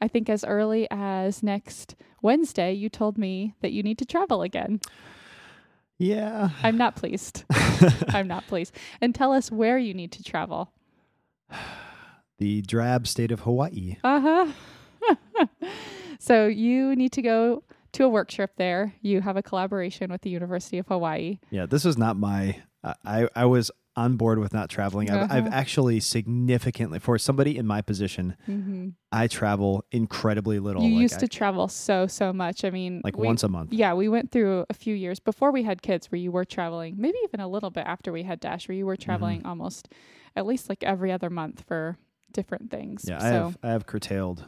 I 0.00 0.08
think 0.08 0.28
as 0.28 0.44
early 0.44 0.86
as 0.90 1.42
next 1.42 1.94
Wednesday, 2.22 2.72
you 2.72 2.88
told 2.88 3.18
me 3.18 3.54
that 3.60 3.72
you 3.72 3.82
need 3.82 3.98
to 3.98 4.04
travel 4.04 4.42
again. 4.42 4.80
yeah. 5.98 6.50
I'm 6.62 6.76
not 6.76 6.96
pleased. 6.96 7.44
I'm 8.08 8.26
not 8.28 8.46
pleased. 8.46 8.74
And 9.00 9.14
tell 9.14 9.32
us 9.32 9.50
where 9.50 9.78
you 9.78 9.94
need 9.94 10.12
to 10.12 10.22
travel. 10.22 10.72
the 12.38 12.62
drab 12.62 13.06
state 13.06 13.30
of 13.30 13.40
Hawaii. 13.40 13.96
Uh 14.02 14.20
huh. 14.20 15.46
so 16.18 16.46
you 16.46 16.94
need 16.96 17.12
to 17.12 17.22
go 17.22 17.62
to 17.92 18.04
a 18.04 18.08
work 18.08 18.28
trip 18.28 18.52
there. 18.56 18.94
You 19.02 19.20
have 19.20 19.36
a 19.36 19.42
collaboration 19.42 20.10
with 20.10 20.22
the 20.22 20.30
University 20.30 20.78
of 20.78 20.86
Hawaii. 20.86 21.38
Yeah, 21.50 21.66
this 21.66 21.84
is 21.84 21.98
not 21.98 22.16
my. 22.16 22.62
I 22.82 22.94
I 23.04 23.28
I 23.36 23.44
was 23.46 23.70
on 24.00 24.16
board 24.16 24.38
with 24.38 24.52
not 24.52 24.68
traveling. 24.70 25.10
I've, 25.10 25.30
I've 25.30 25.46
Uh-huh. 25.46 25.50
actually 25.60 26.00
significantly 26.00 26.98
for 26.98 27.18
somebody 27.18 27.56
in 27.58 27.66
my 27.66 27.82
position. 27.82 28.34
Mm-hmm. 28.48 28.88
I 29.12 29.26
travel 29.26 29.84
incredibly 29.92 30.58
little. 30.58 30.82
You 30.82 30.94
like 30.94 31.02
used 31.02 31.16
I- 31.16 31.20
to 31.20 31.28
travel 31.28 31.68
so 31.68 32.06
so 32.06 32.32
much. 32.32 32.64
I 32.64 32.70
mean, 32.70 33.00
like 33.04 33.16
we- 33.18 33.26
once 33.26 33.42
a 33.42 33.48
month. 33.48 33.72
Yeah, 33.72 33.92
we 33.94 34.08
went 34.08 34.30
through 34.30 34.64
a 34.70 34.74
few 34.74 34.94
years 34.94 35.20
before 35.20 35.50
we 35.52 35.62
had 35.64 35.82
kids 35.82 36.10
where 36.10 36.18
you 36.20 36.32
were 36.32 36.44
traveling, 36.44 36.94
maybe 36.98 37.18
even 37.24 37.40
a 37.40 37.48
little 37.48 37.70
bit 37.70 37.84
after 37.86 38.10
we 38.12 38.22
had 38.22 38.40
Dash, 38.40 38.68
where 38.68 38.76
you 38.76 38.86
were 38.86 38.96
Mm-hmm. 38.96 39.04
traveling 39.10 39.46
almost 39.46 39.88
at 40.36 40.46
least 40.46 40.68
like 40.68 40.82
every 40.82 41.10
other 41.12 41.28
month 41.30 41.64
for 41.68 41.96
different 42.32 42.70
things. 42.70 43.04
Yeah, 43.08 43.18
so 43.18 43.24
I 43.26 43.28
have 43.30 43.58
I 43.62 43.68
have 43.70 43.86
curtailed 43.86 44.44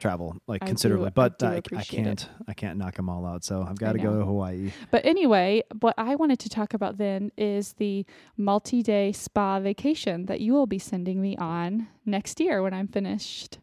travel 0.00 0.36
like 0.46 0.62
I 0.62 0.66
do- 0.66 0.70
considerably, 0.70 1.06
I 1.08 1.10
but 1.10 1.38
do 1.38 1.46
I, 1.46 1.62
I 1.76 1.84
can't 1.84 2.28
I 2.48 2.54
can't 2.54 2.78
knock 2.78 2.96
them 2.96 3.08
all 3.08 3.24
out. 3.26 3.44
So 3.44 3.62
I've 3.62 3.78
got 3.78 3.92
to 3.92 3.98
go 3.98 4.18
to 4.18 4.24
Hawaii. 4.24 4.72
But 4.90 5.04
anyway, 5.04 5.62
what 5.80 5.94
I 5.98 6.16
wanted 6.16 6.38
to 6.40 6.48
talk 6.48 6.74
about 6.74 6.98
then 6.98 7.30
is 7.36 7.74
the 7.74 8.04
multi 8.36 8.82
day 8.82 9.12
spa 9.12 9.60
vacation 9.60 10.26
that 10.26 10.40
you 10.40 10.52
will 10.52 10.66
be 10.66 10.78
sending 10.78 11.20
me 11.20 11.36
on 11.36 11.88
next 12.04 12.40
year 12.40 12.62
when 12.62 12.74
I'm 12.74 12.88
finished 12.88 13.58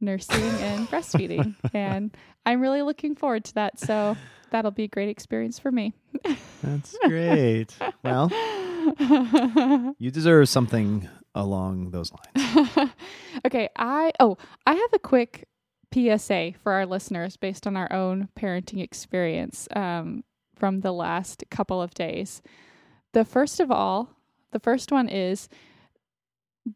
nursing 0.00 0.42
and 0.42 0.88
breastfeeding. 0.90 1.56
And 1.74 2.16
I'm 2.46 2.60
really 2.60 2.82
looking 2.82 3.16
forward 3.16 3.44
to 3.46 3.54
that. 3.54 3.80
So 3.80 4.16
that'll 4.50 4.70
be 4.70 4.84
a 4.84 4.88
great 4.88 5.08
experience 5.08 5.58
for 5.58 5.72
me. 5.72 5.94
That's 6.62 6.96
great. 7.04 7.76
well, 8.02 8.30
you 9.98 10.10
deserve 10.10 10.48
something 10.48 11.08
along 11.34 11.90
those 11.90 12.12
lines. 12.12 12.90
okay, 13.46 13.68
I 13.76 14.12
oh, 14.20 14.36
I 14.66 14.74
have 14.74 14.90
a 14.92 14.98
quick 14.98 15.47
PSA 15.92 16.52
for 16.62 16.72
our 16.72 16.86
listeners 16.86 17.36
based 17.36 17.66
on 17.66 17.76
our 17.76 17.90
own 17.92 18.28
parenting 18.38 18.82
experience 18.82 19.68
um, 19.74 20.24
from 20.54 20.80
the 20.80 20.92
last 20.92 21.44
couple 21.50 21.80
of 21.80 21.94
days. 21.94 22.42
The 23.12 23.24
first 23.24 23.60
of 23.60 23.70
all, 23.70 24.10
the 24.50 24.60
first 24.60 24.92
one 24.92 25.08
is 25.08 25.48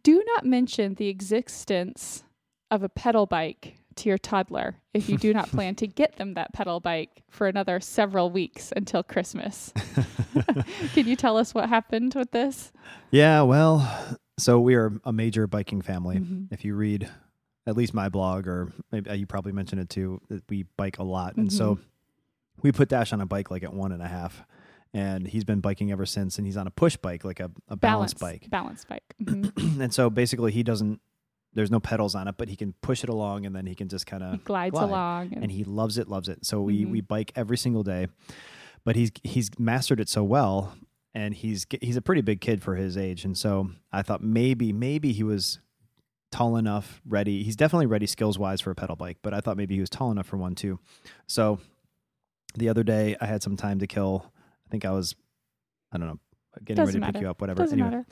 do 0.02 0.22
not 0.34 0.44
mention 0.46 0.94
the 0.94 1.08
existence 1.08 2.24
of 2.70 2.82
a 2.82 2.88
pedal 2.88 3.26
bike 3.26 3.76
to 3.96 4.08
your 4.08 4.16
toddler 4.16 4.76
if 4.94 5.08
you 5.10 5.18
do 5.18 5.34
not 5.34 5.48
plan 5.50 5.74
to 5.74 5.86
get 5.86 6.16
them 6.16 6.32
that 6.34 6.54
pedal 6.54 6.80
bike 6.80 7.22
for 7.28 7.46
another 7.46 7.78
several 7.80 8.30
weeks 8.30 8.72
until 8.74 9.02
Christmas. 9.02 9.72
Can 10.94 11.06
you 11.06 11.16
tell 11.16 11.36
us 11.36 11.52
what 11.54 11.68
happened 11.68 12.14
with 12.14 12.30
this? 12.30 12.72
Yeah, 13.10 13.42
well, 13.42 14.18
so 14.38 14.58
we 14.58 14.74
are 14.74 14.92
a 15.04 15.12
major 15.12 15.46
biking 15.46 15.82
family. 15.82 16.16
Mhm. 16.20 16.48
If 16.50 16.64
you 16.64 16.74
read 16.74 17.10
at 17.66 17.76
least 17.76 17.94
my 17.94 18.08
blog, 18.08 18.46
or 18.48 18.72
maybe 18.90 19.10
uh, 19.10 19.14
you 19.14 19.26
probably 19.26 19.52
mentioned 19.52 19.80
it 19.80 19.88
too, 19.88 20.20
that 20.28 20.42
we 20.48 20.64
bike 20.76 20.98
a 20.98 21.04
lot. 21.04 21.36
And 21.36 21.52
so 21.52 21.78
we 22.62 22.72
put 22.72 22.88
Dash 22.88 23.12
on 23.12 23.20
a 23.20 23.26
bike 23.26 23.50
like 23.50 23.62
at 23.62 23.72
one 23.72 23.92
and 23.92 24.02
a 24.02 24.08
half. 24.08 24.44
And 24.94 25.26
he's 25.26 25.44
been 25.44 25.60
biking 25.60 25.90
ever 25.90 26.04
since, 26.04 26.36
and 26.36 26.46
he's 26.46 26.58
on 26.58 26.66
a 26.66 26.70
push 26.70 26.96
bike, 26.98 27.24
like 27.24 27.40
a, 27.40 27.50
a 27.68 27.76
balance 27.76 28.12
bike. 28.12 28.50
Balance 28.50 28.84
bike. 28.84 29.14
Mhm. 29.22 29.80
and 29.80 29.94
so 29.94 30.10
basically, 30.10 30.52
he 30.52 30.62
doesn't. 30.62 31.00
There's 31.54 31.70
no 31.70 31.80
pedals 31.80 32.14
on 32.14 32.28
it, 32.28 32.34
but 32.36 32.48
he 32.50 32.56
can 32.56 32.74
push 32.82 33.02
it 33.02 33.08
along, 33.08 33.46
and 33.46 33.56
then 33.56 33.64
he 33.66 33.74
can 33.74 33.88
just 33.88 34.06
kind 34.06 34.22
of. 34.22 34.44
glides 34.44 34.72
glide. 34.72 34.88
along. 34.90 35.32
And 35.34 35.50
he 35.50 35.64
loves 35.64 35.96
it, 35.96 36.08
loves 36.08 36.28
it. 36.28 36.44
So 36.44 36.60
we 36.60 36.84
Mhm. 36.84 36.90
we 36.90 37.00
bike 37.00 37.32
every 37.36 37.56
single 37.56 37.82
day, 37.82 38.08
but 38.84 38.94
he's 38.96 39.10
he's 39.22 39.48
mastered 39.58 39.98
it 39.98 40.10
so 40.10 40.24
well, 40.24 40.74
and 41.14 41.32
he's 41.32 41.66
he's 41.80 41.96
a 41.96 42.02
pretty 42.02 42.20
big 42.22 42.42
kid 42.42 42.62
for 42.62 42.74
his 42.76 42.98
age, 42.98 43.24
and 43.24 43.34
so 43.36 43.70
I 43.92 44.02
thought 44.02 44.22
maybe 44.22 44.74
maybe 44.74 45.12
he 45.12 45.22
was 45.22 45.58
tall 46.32 46.56
enough, 46.56 47.00
ready. 47.06 47.44
He's 47.44 47.54
definitely 47.56 47.86
ready 47.86 48.06
skills 48.06 48.38
wise 48.38 48.60
for 48.60 48.70
a 48.72 48.74
pedal 48.74 48.96
bike, 48.96 49.18
but 49.22 49.32
I 49.32 49.40
thought 49.40 49.56
maybe 49.56 49.74
he 49.74 49.80
was 49.80 49.90
tall 49.90 50.10
enough 50.10 50.26
for 50.26 50.36
one 50.36 50.54
too. 50.56 50.80
So 51.28 51.60
the 52.56 52.68
other 52.68 52.82
day, 52.82 53.16
I 53.20 53.26
had 53.26 53.42
some 53.42 53.56
time 53.56 53.78
to 53.78 53.86
kill. 53.86 54.32
I 54.66 54.70
think 54.70 54.84
I 54.84 54.90
was, 54.90 55.14
I 55.92 55.98
don't 55.98 56.08
know, 56.08 56.18
getting 56.64 56.76
Doesn't 56.84 57.00
ready 57.00 57.12
to 57.12 57.18
pick 57.18 57.22
you 57.22 57.30
up, 57.30 57.40
whatever. 57.40 57.62
Doesn't 57.62 57.80
anyway, 57.80 58.04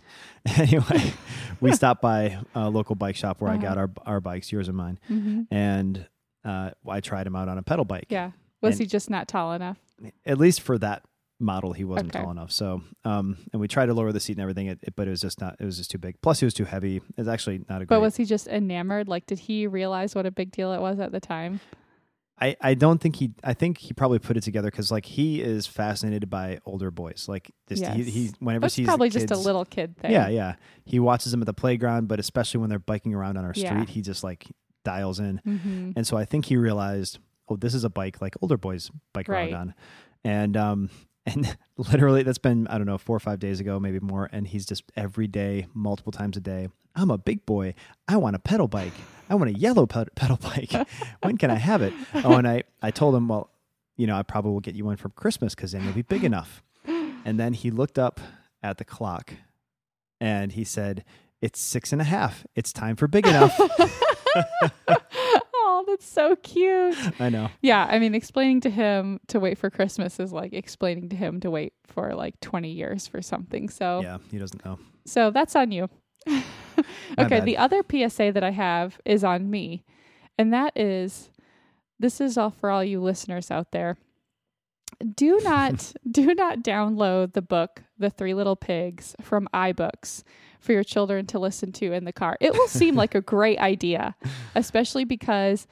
matter. 0.47 0.63
anyway, 0.63 1.13
we 1.61 1.73
stopped 1.81 2.01
by 2.03 2.39
a 2.55 2.71
local 2.71 2.95
bike 2.95 3.17
shop 3.17 3.41
where 3.41 3.51
I 3.51 3.55
Uh-huh. 3.55 3.63
got 3.63 3.79
our 3.79 3.91
our 4.07 4.21
bikes, 4.21 4.53
yours 4.53 4.69
and 4.69 4.77
mine, 4.77 4.99
hmm 5.09 5.43
and 5.51 6.07
uh, 6.45 6.71
I 6.89 7.01
tried 7.01 7.27
him 7.27 7.37
out 7.37 7.49
on 7.49 7.59
a 7.59 7.63
pedal 7.63 7.85
bike. 7.85 8.07
Yeah. 8.09 8.31
Was 8.63 8.75
And- 8.75 8.81
he 8.81 8.87
just 8.87 9.11
not 9.11 9.29
tall 9.29 9.53
enough? 9.53 9.79
At 10.25 10.39
least 10.39 10.61
for 10.63 10.79
that 10.79 11.03
model, 11.41 11.73
he 11.73 11.85
wasn't 11.85 12.15
Okay. 12.15 12.23
tall 12.23 12.31
enough. 12.31 12.53
So, 12.53 12.83
um, 13.05 13.39
and 13.53 13.61
we 13.61 13.67
tried 13.69 13.87
to 13.87 13.95
lower 13.95 14.13
the 14.13 14.21
seat 14.21 14.33
and 14.35 14.43
everything, 14.43 14.67
it, 14.67 14.79
it- 14.83 14.95
but 14.97 15.07
it 15.07 15.11
was 15.11 15.21
just 15.23 15.41
not. 15.41 15.57
It 15.59 15.65
was 15.65 15.77
just 15.79 15.91
too 15.91 15.99
big. 15.99 16.21
Plus, 16.21 16.41
he 16.41 16.45
was 16.45 16.55
too 16.55 16.65
heavy. 16.67 17.01
It's 17.17 17.29
actually 17.29 17.59
not 17.69 17.83
a 17.83 17.87
great. 17.87 17.97
But 17.97 18.01
was 18.01 18.17
he 18.17 18.25
just 18.25 18.47
enamored? 18.47 19.09
Like, 19.09 19.27
did 19.27 19.39
he 19.41 19.67
realize 19.67 20.15
what 20.15 20.27
a 20.27 20.31
big 20.31 20.51
deal 20.53 20.73
it 20.73 20.81
was 20.81 21.01
at 21.01 21.13
the 21.13 21.21
time? 21.21 21.61
I, 22.43 22.57
I 22.61 22.73
don't 22.73 22.99
think 23.03 23.17
he 23.17 23.33
I 23.45 23.53
think 23.53 23.77
he 23.77 23.93
probably 23.93 24.19
put 24.19 24.39
it 24.39 24.43
together 24.43 24.71
because 24.71 24.91
like 24.91 25.05
he 25.05 25.43
is 25.43 25.67
fascinated 25.67 26.31
by 26.31 26.59
older 26.65 26.91
boys 26.91 27.27
like 27.29 27.51
this 27.67 27.81
he, 27.81 27.85
Yes. 27.85 28.07
he 28.15 28.31
whenever 28.39 28.63
That's 28.63 28.75
sees 28.77 28.87
probably 28.87 29.11
kids, 29.11 29.27
just 29.27 29.33
a 29.35 29.45
little 29.45 29.67
kid 29.67 29.95
thing. 29.99 30.11
yeah 30.11 30.29
yeah 30.29 30.55
he 30.87 30.99
watches 31.01 31.33
them 31.33 31.43
at 31.43 31.47
the 31.47 31.53
playground 31.53 32.09
but 32.09 32.19
especially 32.19 32.61
when 32.61 32.71
they're 32.71 32.79
biking 32.79 33.13
around 33.15 33.37
on 33.37 33.45
our 33.45 33.53
Yeah. 33.55 33.69
street 33.69 33.91
he 33.91 34.01
just 34.01 34.25
like 34.25 34.47
dials 34.87 35.21
in 35.21 35.43
hmm 35.45 35.91
and 35.97 36.07
so 36.07 36.17
I 36.17 36.25
think 36.25 36.47
he 36.47 36.57
realized 36.57 37.19
oh 37.51 37.57
this 37.57 37.75
is 37.75 37.85
a 37.85 37.91
bike 37.91 38.23
like 38.23 38.37
older 38.41 38.57
boys 38.57 38.91
bike 39.13 39.29
Right. 39.29 39.53
around 39.53 39.61
on 39.61 39.75
and 40.25 40.57
um 40.57 40.91
and 41.27 41.57
literally 41.77 42.23
that's 42.23 42.39
been 42.39 42.67
I 42.69 42.79
don't 42.79 42.87
know 42.87 42.99
four 42.99 43.17
or 43.17 43.21
five 43.21 43.39
days 43.39 43.61
ago 43.61 43.79
maybe 43.79 44.01
more 44.01 44.29
and 44.33 44.47
he's 44.47 44.67
just 44.67 44.85
every 44.97 45.27
day 45.27 45.67
multiple 45.75 46.13
times 46.13 46.37
a 46.37 46.41
day 46.41 46.69
I'm 46.97 47.11
a 47.11 47.19
big 47.19 47.47
boy. 47.47 47.75
I 48.09 48.17
want 48.17 48.35
a 48.35 48.41
pedal 48.41 48.67
bike. 48.67 48.93
I 49.29 49.37
want 49.37 49.49
a 49.51 49.59
yellow 49.59 49.87
ped- 49.87 50.13
pedal 50.17 50.39
bike. 50.43 50.73
When 51.23 51.37
can 51.39 51.51
I 51.51 51.55
have 51.55 51.83
it? 51.83 51.93
Oh 52.15 52.35
and 52.35 52.49
I 52.49 52.65
I 52.83 52.91
told 52.91 53.15
him 53.15 53.29
well 53.29 53.51
you 53.97 54.07
know 54.07 54.17
I 54.17 54.23
probably 54.23 54.53
will 54.53 54.61
get 54.61 54.75
you 54.75 54.85
one 54.85 54.97
for 54.97 55.09
Christmas 55.11 55.55
because 55.55 55.73
then 55.73 55.85
you'll 55.85 55.93
be 55.93 56.03
big 56.03 56.25
enough. 56.25 56.63
And 57.25 57.39
then 57.39 57.53
he 57.53 57.71
looked 57.71 57.99
up 57.99 58.19
at 58.63 58.79
the 58.79 58.85
clock 58.85 59.35
and 60.21 60.53
he 60.53 60.65
said 60.65 61.05
it's 61.43 61.61
six 61.61 61.93
and 61.93 62.01
a 62.01 62.05
half. 62.05 62.47
It's 62.55 62.73
time 62.73 62.97
for 62.97 63.09
big 63.09 63.27
enough 63.27 63.59
that's 65.91 66.09
so 66.09 66.37
cute. 66.37 66.97
I 67.21 67.29
know 67.29 67.51
Yeah, 67.63 67.87
I 67.89 67.99
mean, 67.99 68.15
explaining 68.15 68.61
to 68.63 68.71
him 68.71 69.21
to 69.29 69.41
wait 69.41 69.59
for 69.59 69.71
Christmas 69.71 70.19
is 70.21 70.33
like 70.33 70.53
explaining 70.53 71.09
to 71.11 71.17
him 71.17 71.41
to 71.41 71.51
wait 71.51 71.75
for 71.87 72.15
like 72.15 72.39
20 72.41 72.71
years 72.71 73.07
for 73.07 73.21
something. 73.23 73.69
So, 73.69 74.01
yeah 74.03 74.19
he 74.31 74.39
doesn't 74.39 74.65
know 74.65 74.79
so 75.05 75.31
that's 75.31 75.57
on 75.57 75.73
you. 75.73 75.89
Okay, 77.19 77.41
the 77.41 77.57
other 77.59 77.83
PSA 77.83 78.33
that 78.33 78.45
I 78.45 78.51
have 78.51 79.01
is 79.05 79.25
on 79.25 79.51
me. 79.51 79.85
And 80.39 80.53
that 80.53 80.77
is 80.77 81.31
this 81.99 82.21
is 82.21 82.39
all 82.39 82.51
for 82.51 82.71
all 82.71 82.83
you 82.83 83.01
listeners 83.01 83.51
out 83.51 83.73
there. 83.73 83.99
Do 85.15 85.41
not 85.43 85.93
do 86.11 86.35
not 86.35 86.61
download 86.61 87.35
the 87.35 87.43
book 87.43 87.83
The 87.99 88.11
Three 88.11 88.35
Little 88.35 88.57
Pigs 88.57 89.15
from 89.21 89.49
iBooks 89.53 90.23
for 90.61 90.73
your 90.73 90.85
children 90.85 91.27
to 91.27 91.39
listen 91.39 91.73
to 91.73 91.93
in 91.93 92.05
the 92.05 92.13
car. 92.13 92.37
It 92.41 92.53
will 92.53 92.69
seem 92.69 92.95
like 92.95 93.15
a 93.15 93.21
great 93.21 93.59
idea, 93.59 94.15
especially 94.55 95.05
because 95.05 95.67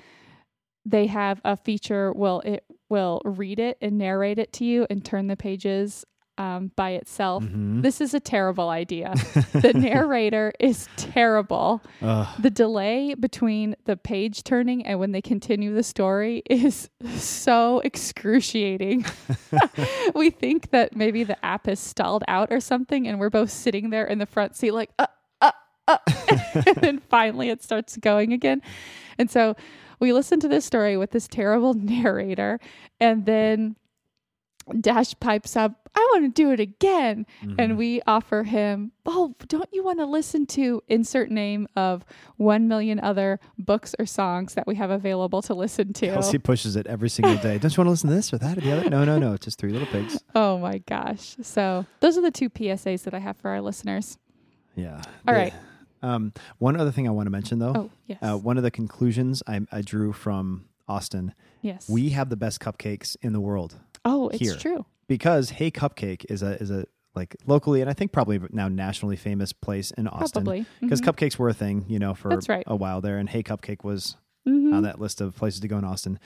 they 0.84 1.06
have 1.06 1.40
a 1.44 1.56
feature 1.56 2.12
will 2.12 2.40
it 2.40 2.64
will 2.88 3.20
read 3.24 3.58
it 3.58 3.76
and 3.82 3.98
narrate 3.98 4.38
it 4.38 4.52
to 4.54 4.64
you 4.64 4.86
and 4.88 5.04
turn 5.04 5.26
the 5.26 5.36
pages 5.36 6.04
um, 6.38 6.70
by 6.76 6.90
itself. 6.90 7.42
Mhm. 7.42 7.82
This 7.82 8.00
is 8.00 8.14
a 8.14 8.20
terrible 8.20 8.68
idea. 8.70 9.12
the 9.52 9.72
narrator 9.76 10.52
is 10.60 10.88
terrible. 10.96 11.82
Ugh. 12.00 12.26
The 12.38 12.50
delay 12.50 13.14
between 13.14 13.76
the 13.84 13.96
page 13.96 14.44
turning 14.44 14.86
and 14.86 14.98
when 15.00 15.12
they 15.12 15.20
continue 15.20 15.74
the 15.74 15.82
story 15.82 16.42
is 16.48 16.88
so 17.16 17.80
excruciating. 17.80 19.04
we 20.14 20.30
think 20.30 20.70
that 20.70 20.96
maybe 20.96 21.24
the 21.24 21.44
app 21.44 21.66
has 21.66 21.80
stalled 21.80 22.22
out 22.28 22.52
or 22.52 22.60
something, 22.60 23.06
and 23.06 23.18
we're 23.18 23.30
both 23.30 23.50
sitting 23.50 23.90
there 23.90 24.06
in 24.06 24.18
the 24.18 24.26
front 24.26 24.54
seat, 24.56 24.70
like, 24.70 24.90
uh, 24.98 25.06
uh, 25.40 25.50
uh. 25.88 25.98
and 26.66 26.76
then 26.76 26.98
finally 27.10 27.50
it 27.50 27.62
starts 27.62 27.96
going 27.96 28.32
again. 28.32 28.62
And 29.18 29.28
so 29.28 29.56
we 29.98 30.12
listen 30.12 30.38
to 30.40 30.48
this 30.48 30.64
story 30.64 30.96
with 30.96 31.10
this 31.10 31.26
terrible 31.26 31.74
narrator, 31.74 32.60
and 33.00 33.26
then 33.26 33.74
Dash 34.80 35.14
pipes 35.20 35.56
up, 35.56 35.88
I 35.94 36.00
want 36.12 36.24
to 36.24 36.42
do 36.42 36.50
it 36.52 36.60
again. 36.60 37.26
Mhm. 37.42 37.54
And 37.58 37.78
we 37.78 38.00
offer 38.06 38.42
him, 38.44 38.92
oh, 39.06 39.34
don't 39.48 39.68
you 39.72 39.82
want 39.82 39.98
to 39.98 40.06
listen 40.06 40.46
to 40.46 40.82
insert 40.88 41.30
name 41.30 41.66
of 41.76 42.04
one 42.36 42.68
million 42.68 43.00
other 43.00 43.40
books 43.58 43.94
or 43.98 44.06
songs 44.06 44.54
that 44.54 44.66
we 44.66 44.74
have 44.76 44.90
available 44.90 45.40
to 45.42 45.54
listen 45.54 45.92
to? 45.94 46.06
Kelsey 46.08 46.38
pushes 46.38 46.76
it 46.76 46.86
every 46.86 47.08
single 47.08 47.36
day. 47.36 47.58
Don't 47.58 47.76
you 47.76 47.80
want 47.80 47.86
to 47.86 47.90
listen 47.90 48.10
to 48.10 48.16
this 48.16 48.32
or 48.32 48.38
that 48.38 48.58
or 48.58 48.60
the 48.60 48.72
other? 48.72 48.90
No, 48.90 49.04
no, 49.04 49.18
no. 49.18 49.32
It's 49.32 49.44
just 49.44 49.58
three 49.58 49.72
little 49.72 49.88
pigs. 49.88 50.20
Oh 50.34 50.58
my 50.58 50.78
gosh. 50.78 51.36
So 51.42 51.86
those 52.00 52.16
are 52.16 52.20
the 52.22 52.30
two 52.30 52.48
PSAs 52.50 53.02
that 53.04 53.14
I 53.14 53.18
have 53.18 53.36
for 53.36 53.50
our 53.50 53.60
listeners. 53.60 54.18
Yeah. 54.76 55.00
All 55.26 55.34
right. 55.34 55.52
Um, 56.02 56.32
one 56.58 56.78
other 56.78 56.92
thing 56.92 57.08
I 57.08 57.10
want 57.10 57.26
to 57.26 57.30
mention 57.30 57.58
though, 57.58 57.72
Oh, 57.74 57.90
yes. 58.06 58.18
uh, 58.22 58.36
one 58.38 58.56
of 58.56 58.62
the 58.62 58.70
conclusions 58.70 59.42
I, 59.48 59.60
I 59.72 59.82
drew 59.82 60.12
from 60.12 60.66
Austin, 60.86 61.34
yes. 61.60 61.88
we 61.88 62.10
have 62.10 62.28
the 62.30 62.36
best 62.36 62.60
cupcakes 62.60 63.16
in 63.20 63.32
the 63.32 63.40
world 63.40 63.74
oh, 64.04 64.28
it's 64.28 64.40
here. 64.40 64.56
true. 64.56 64.86
because 65.06 65.50
Hey 65.50 65.70
Cupcake 65.70 66.24
is 66.30 66.42
a 66.42 66.60
is 66.62 66.70
a 66.70 66.86
like 67.14 67.34
locally 67.46 67.80
and 67.80 67.90
I 67.90 67.94
think 67.94 68.12
probably 68.12 68.40
now 68.50 68.68
nationally 68.68 69.16
famous 69.16 69.52
place 69.52 69.90
in 69.92 70.06
Austin. 70.06 70.44
Probably. 70.44 70.66
Because 70.80 71.00
Mhm. 71.00 71.06
cupcakes 71.12 71.38
were 71.38 71.48
a 71.48 71.54
thing, 71.54 71.84
you 71.88 71.98
know, 71.98 72.14
for 72.14 72.28
right. 72.48 72.64
a 72.66 72.76
while 72.76 73.00
there, 73.00 73.18
and 73.18 73.28
Hey 73.28 73.42
Cupcake 73.42 73.82
was 73.84 74.16
Mhm. 74.46 74.72
on 74.74 74.82
that 74.82 75.00
list 75.00 75.20
of 75.20 75.34
places 75.34 75.60
to 75.60 75.68
go 75.68 75.78
in 75.78 75.84
Austin, 75.84 76.18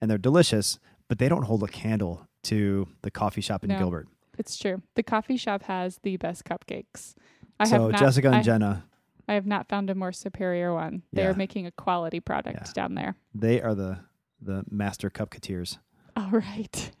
and 0.00 0.10
they're 0.10 0.18
delicious, 0.18 0.78
but 1.08 1.18
they 1.18 1.28
don't 1.28 1.44
hold 1.44 1.62
a 1.62 1.68
candle 1.68 2.26
to 2.44 2.86
the 3.02 3.10
coffee 3.10 3.40
shop 3.40 3.64
in 3.64 3.70
No. 3.70 3.78
Gilbert. 3.78 4.08
It's 4.38 4.56
true. 4.56 4.82
The 4.94 5.02
coffee 5.02 5.36
shop 5.36 5.64
has 5.64 5.98
the 6.04 6.16
best 6.18 6.44
cupcakes. 6.44 7.14
I 7.58 7.64
so 7.64 7.82
have 7.84 7.90
not, 7.92 7.98
Jessica 8.00 8.28
and 8.28 8.36
I, 8.36 8.42
Jenna, 8.42 8.84
I 9.26 9.34
have 9.34 9.46
not 9.46 9.68
found 9.68 9.90
a 9.90 9.94
more 9.96 10.12
superior 10.12 10.72
one. 10.72 11.02
They 11.12 11.22
Yeah. 11.22 11.30
are 11.30 11.34
making 11.34 11.66
a 11.66 11.72
quality 11.72 12.20
product 12.20 12.60
Yeah. 12.68 12.72
down 12.74 12.94
there. 12.94 13.16
they 13.34 13.60
are 13.60 13.74
the 13.74 13.98
the 14.40 14.62
master 14.70 15.10
cupcateers. 15.10 15.78
All 16.16 16.30
right. 16.30 16.92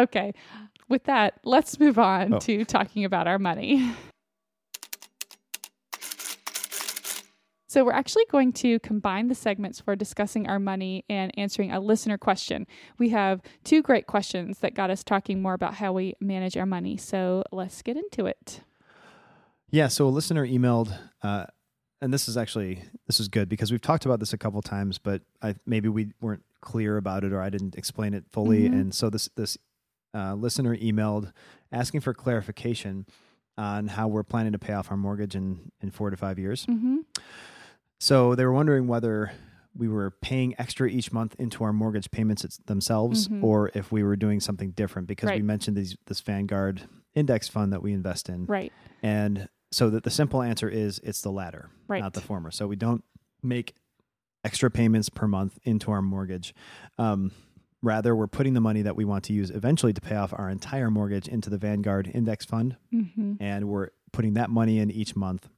Okay. 0.00 0.32
With 0.88 1.04
that, 1.04 1.34
let's 1.44 1.78
move 1.78 1.98
on 1.98 2.34
Oh. 2.34 2.38
to 2.40 2.64
talking 2.64 3.04
about 3.04 3.26
our 3.28 3.38
money. 3.38 3.92
So, 7.68 7.84
we're 7.84 7.92
actually 7.92 8.24
going 8.32 8.52
to 8.54 8.80
combine 8.80 9.28
the 9.28 9.34
segments 9.36 9.78
for 9.78 9.94
discussing 9.94 10.48
our 10.48 10.58
money 10.58 11.04
and 11.08 11.30
answering 11.38 11.70
a 11.70 11.78
listener 11.78 12.18
question. 12.18 12.66
We 12.98 13.10
have 13.10 13.40
two 13.62 13.80
great 13.80 14.08
questions 14.08 14.58
that 14.58 14.74
got 14.74 14.90
us 14.90 15.04
talking 15.04 15.40
more 15.40 15.54
about 15.54 15.74
how 15.74 15.92
we 15.92 16.14
manage 16.20 16.56
our 16.56 16.66
money. 16.66 16.96
So, 16.96 17.44
let's 17.52 17.80
get 17.82 17.96
into 17.96 18.26
it. 18.26 18.62
Yeah, 19.70 19.86
so 19.86 20.08
a 20.08 20.10
listener 20.10 20.44
emailed 20.44 20.92
uh, 21.22 21.46
and 22.02 22.12
this 22.12 22.26
is 22.28 22.36
actually 22.36 22.82
this 23.06 23.20
is 23.20 23.28
good 23.28 23.48
because 23.48 23.70
we've 23.70 23.80
talked 23.80 24.04
about 24.04 24.18
this 24.18 24.32
a 24.32 24.38
couple 24.38 24.60
times, 24.62 24.98
but 24.98 25.22
I 25.40 25.54
maybe 25.64 25.88
we 25.88 26.12
weren't 26.20 26.42
clear 26.60 26.96
about 26.96 27.22
it 27.22 27.32
or 27.32 27.40
I 27.40 27.50
didn't 27.50 27.76
explain 27.76 28.14
it 28.14 28.24
fully, 28.30 28.62
Mhm. 28.68 28.72
and 28.80 28.94
so 28.94 29.10
this 29.10 29.28
this 29.36 29.56
uh, 30.14 30.34
listener 30.34 30.76
emailed 30.76 31.32
asking 31.72 32.00
for 32.00 32.12
clarification 32.14 33.06
on 33.58 33.88
how 33.88 34.08
we're 34.08 34.22
planning 34.22 34.52
to 34.52 34.58
pay 34.58 34.72
off 34.72 34.90
our 34.90 34.96
mortgage 34.96 35.34
in 35.36 35.70
in 35.82 35.90
four 35.90 36.10
to 36.10 36.16
five 36.16 36.38
years. 36.38 36.66
Mm-hmm. 36.66 36.98
So 37.98 38.34
they 38.34 38.44
were 38.44 38.52
wondering 38.52 38.86
whether 38.86 39.32
we 39.76 39.86
were 39.88 40.10
paying 40.10 40.54
extra 40.58 40.88
each 40.88 41.12
month 41.12 41.36
into 41.38 41.62
our 41.62 41.72
mortgage 41.72 42.10
payments 42.10 42.58
themselves, 42.66 43.28
Mhm. 43.28 43.42
or 43.44 43.70
if 43.74 43.92
we 43.92 44.02
were 44.02 44.16
doing 44.16 44.40
something 44.40 44.70
different 44.72 45.06
because 45.06 45.30
we 45.30 45.42
mentioned 45.42 45.76
these, 45.76 45.96
this 46.06 46.20
Vanguard 46.20 46.82
index 47.14 47.46
fund 47.48 47.72
that 47.72 47.82
we 47.82 47.92
invest 47.92 48.28
in, 48.28 48.46
Right. 48.46 48.72
and 49.02 49.48
so 49.70 49.88
that 49.90 50.02
the 50.02 50.10
simple 50.10 50.42
answer 50.42 50.68
is 50.68 50.98
it's 51.04 51.20
the 51.22 51.30
latter, 51.30 51.70
Right. 51.86 52.02
not 52.02 52.14
the 52.14 52.20
former. 52.20 52.50
So 52.50 52.66
we 52.66 52.74
don't 52.76 53.04
make 53.42 53.74
extra 54.44 54.70
payments 54.70 55.08
per 55.08 55.28
month 55.28 55.58
into 55.62 55.92
our 55.92 56.02
mortgage. 56.02 56.52
Um, 56.98 57.30
rather, 57.82 58.14
we're 58.14 58.26
putting 58.26 58.54
the 58.54 58.60
money 58.60 58.82
that 58.82 58.96
we 58.96 59.04
want 59.04 59.24
to 59.24 59.32
use 59.32 59.50
eventually 59.50 59.92
to 59.92 60.00
pay 60.00 60.16
off 60.16 60.32
our 60.36 60.48
entire 60.50 60.90
mortgage 60.90 61.28
into 61.28 61.48
the 61.50 61.58
Vanguard 61.58 62.10
index 62.12 62.44
fund, 62.44 62.76
Mm-hmm. 62.92 63.34
and 63.40 63.68
we're 63.68 63.88
putting 64.12 64.34
that 64.34 64.50
money 64.50 64.78
in 64.78 64.90
each 64.90 65.14
month 65.16 65.48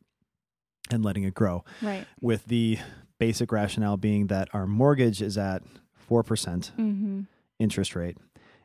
and 0.91 1.05
letting 1.05 1.25
it 1.25 1.35
grow 1.35 1.64
Right. 1.81 2.07
with 2.21 2.45
the 2.47 2.79
basic 3.19 3.50
rationale 3.52 3.97
being 3.97 4.26
that 4.29 4.49
our 4.52 4.67
mortgage 4.67 5.23
is 5.23 5.38
at 5.38 5.62
4% 6.11 6.25
Mm-hmm. 6.73 7.21
interest 7.59 7.95
rate. 7.97 8.19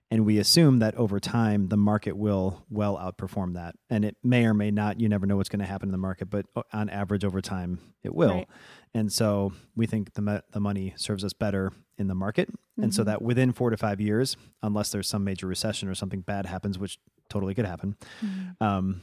And 0.10 0.26
we 0.26 0.38
assume 0.38 0.80
that 0.80 0.96
over 0.96 1.20
time, 1.20 1.68
the 1.68 1.76
market 1.76 2.16
will 2.16 2.64
well 2.70 2.96
outperform 2.98 3.56
that. 3.56 3.76
And 3.90 4.06
it 4.06 4.16
may 4.24 4.46
or 4.46 4.54
may 4.54 4.72
not, 4.72 5.02
you 5.02 5.10
never 5.10 5.26
know 5.26 5.36
what's 5.36 5.50
going 5.50 5.60
to 5.60 5.66
happen 5.66 5.90
in 5.90 5.92
the 5.92 5.98
market, 5.98 6.30
but 6.30 6.46
on 6.72 6.90
average, 6.90 7.26
over 7.26 7.42
time, 7.42 7.80
it 8.04 8.16
will. 8.16 8.30
Right. 8.36 8.48
And 8.94 9.12
so 9.12 9.52
we 9.76 9.86
think 9.86 10.14
the, 10.14 10.44
the 10.52 10.62
money 10.62 10.94
serves 10.96 11.26
us 11.26 11.34
better 11.34 11.74
in 11.98 12.08
the 12.08 12.16
market. 12.16 12.50
And 12.82 12.94
so 12.94 13.02
Mhm. 13.02 13.06
that 13.08 13.22
within 13.22 13.52
four 13.52 13.70
to 13.70 13.76
five 13.76 14.00
years, 14.00 14.38
unless 14.64 14.92
there's 14.92 15.10
some 15.10 15.26
major 15.26 15.46
recession 15.46 15.90
or 15.90 15.96
something 15.96 16.22
bad 16.22 16.46
happens, 16.46 16.80
which 16.80 17.00
totally 17.30 17.54
could 17.54 17.66
happen, 17.66 17.98
Mhm. 18.24 18.62
um, 18.62 19.02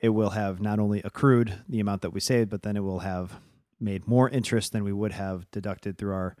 it 0.00 0.08
will 0.10 0.30
have 0.30 0.58
not 0.60 0.78
only 0.78 1.02
accrued 1.02 1.52
the 1.68 1.80
amount 1.80 2.00
that 2.00 2.10
we 2.10 2.20
saved, 2.20 2.48
but 2.48 2.62
then 2.62 2.76
it 2.78 2.80
will 2.80 3.00
have 3.00 3.40
made 3.78 4.06
more 4.08 4.30
interest 4.30 4.72
than 4.72 4.84
we 4.84 4.92
would 4.92 5.12
have 5.12 5.50
deducted 5.50 5.98
through 5.98 6.12
our 6.14 6.34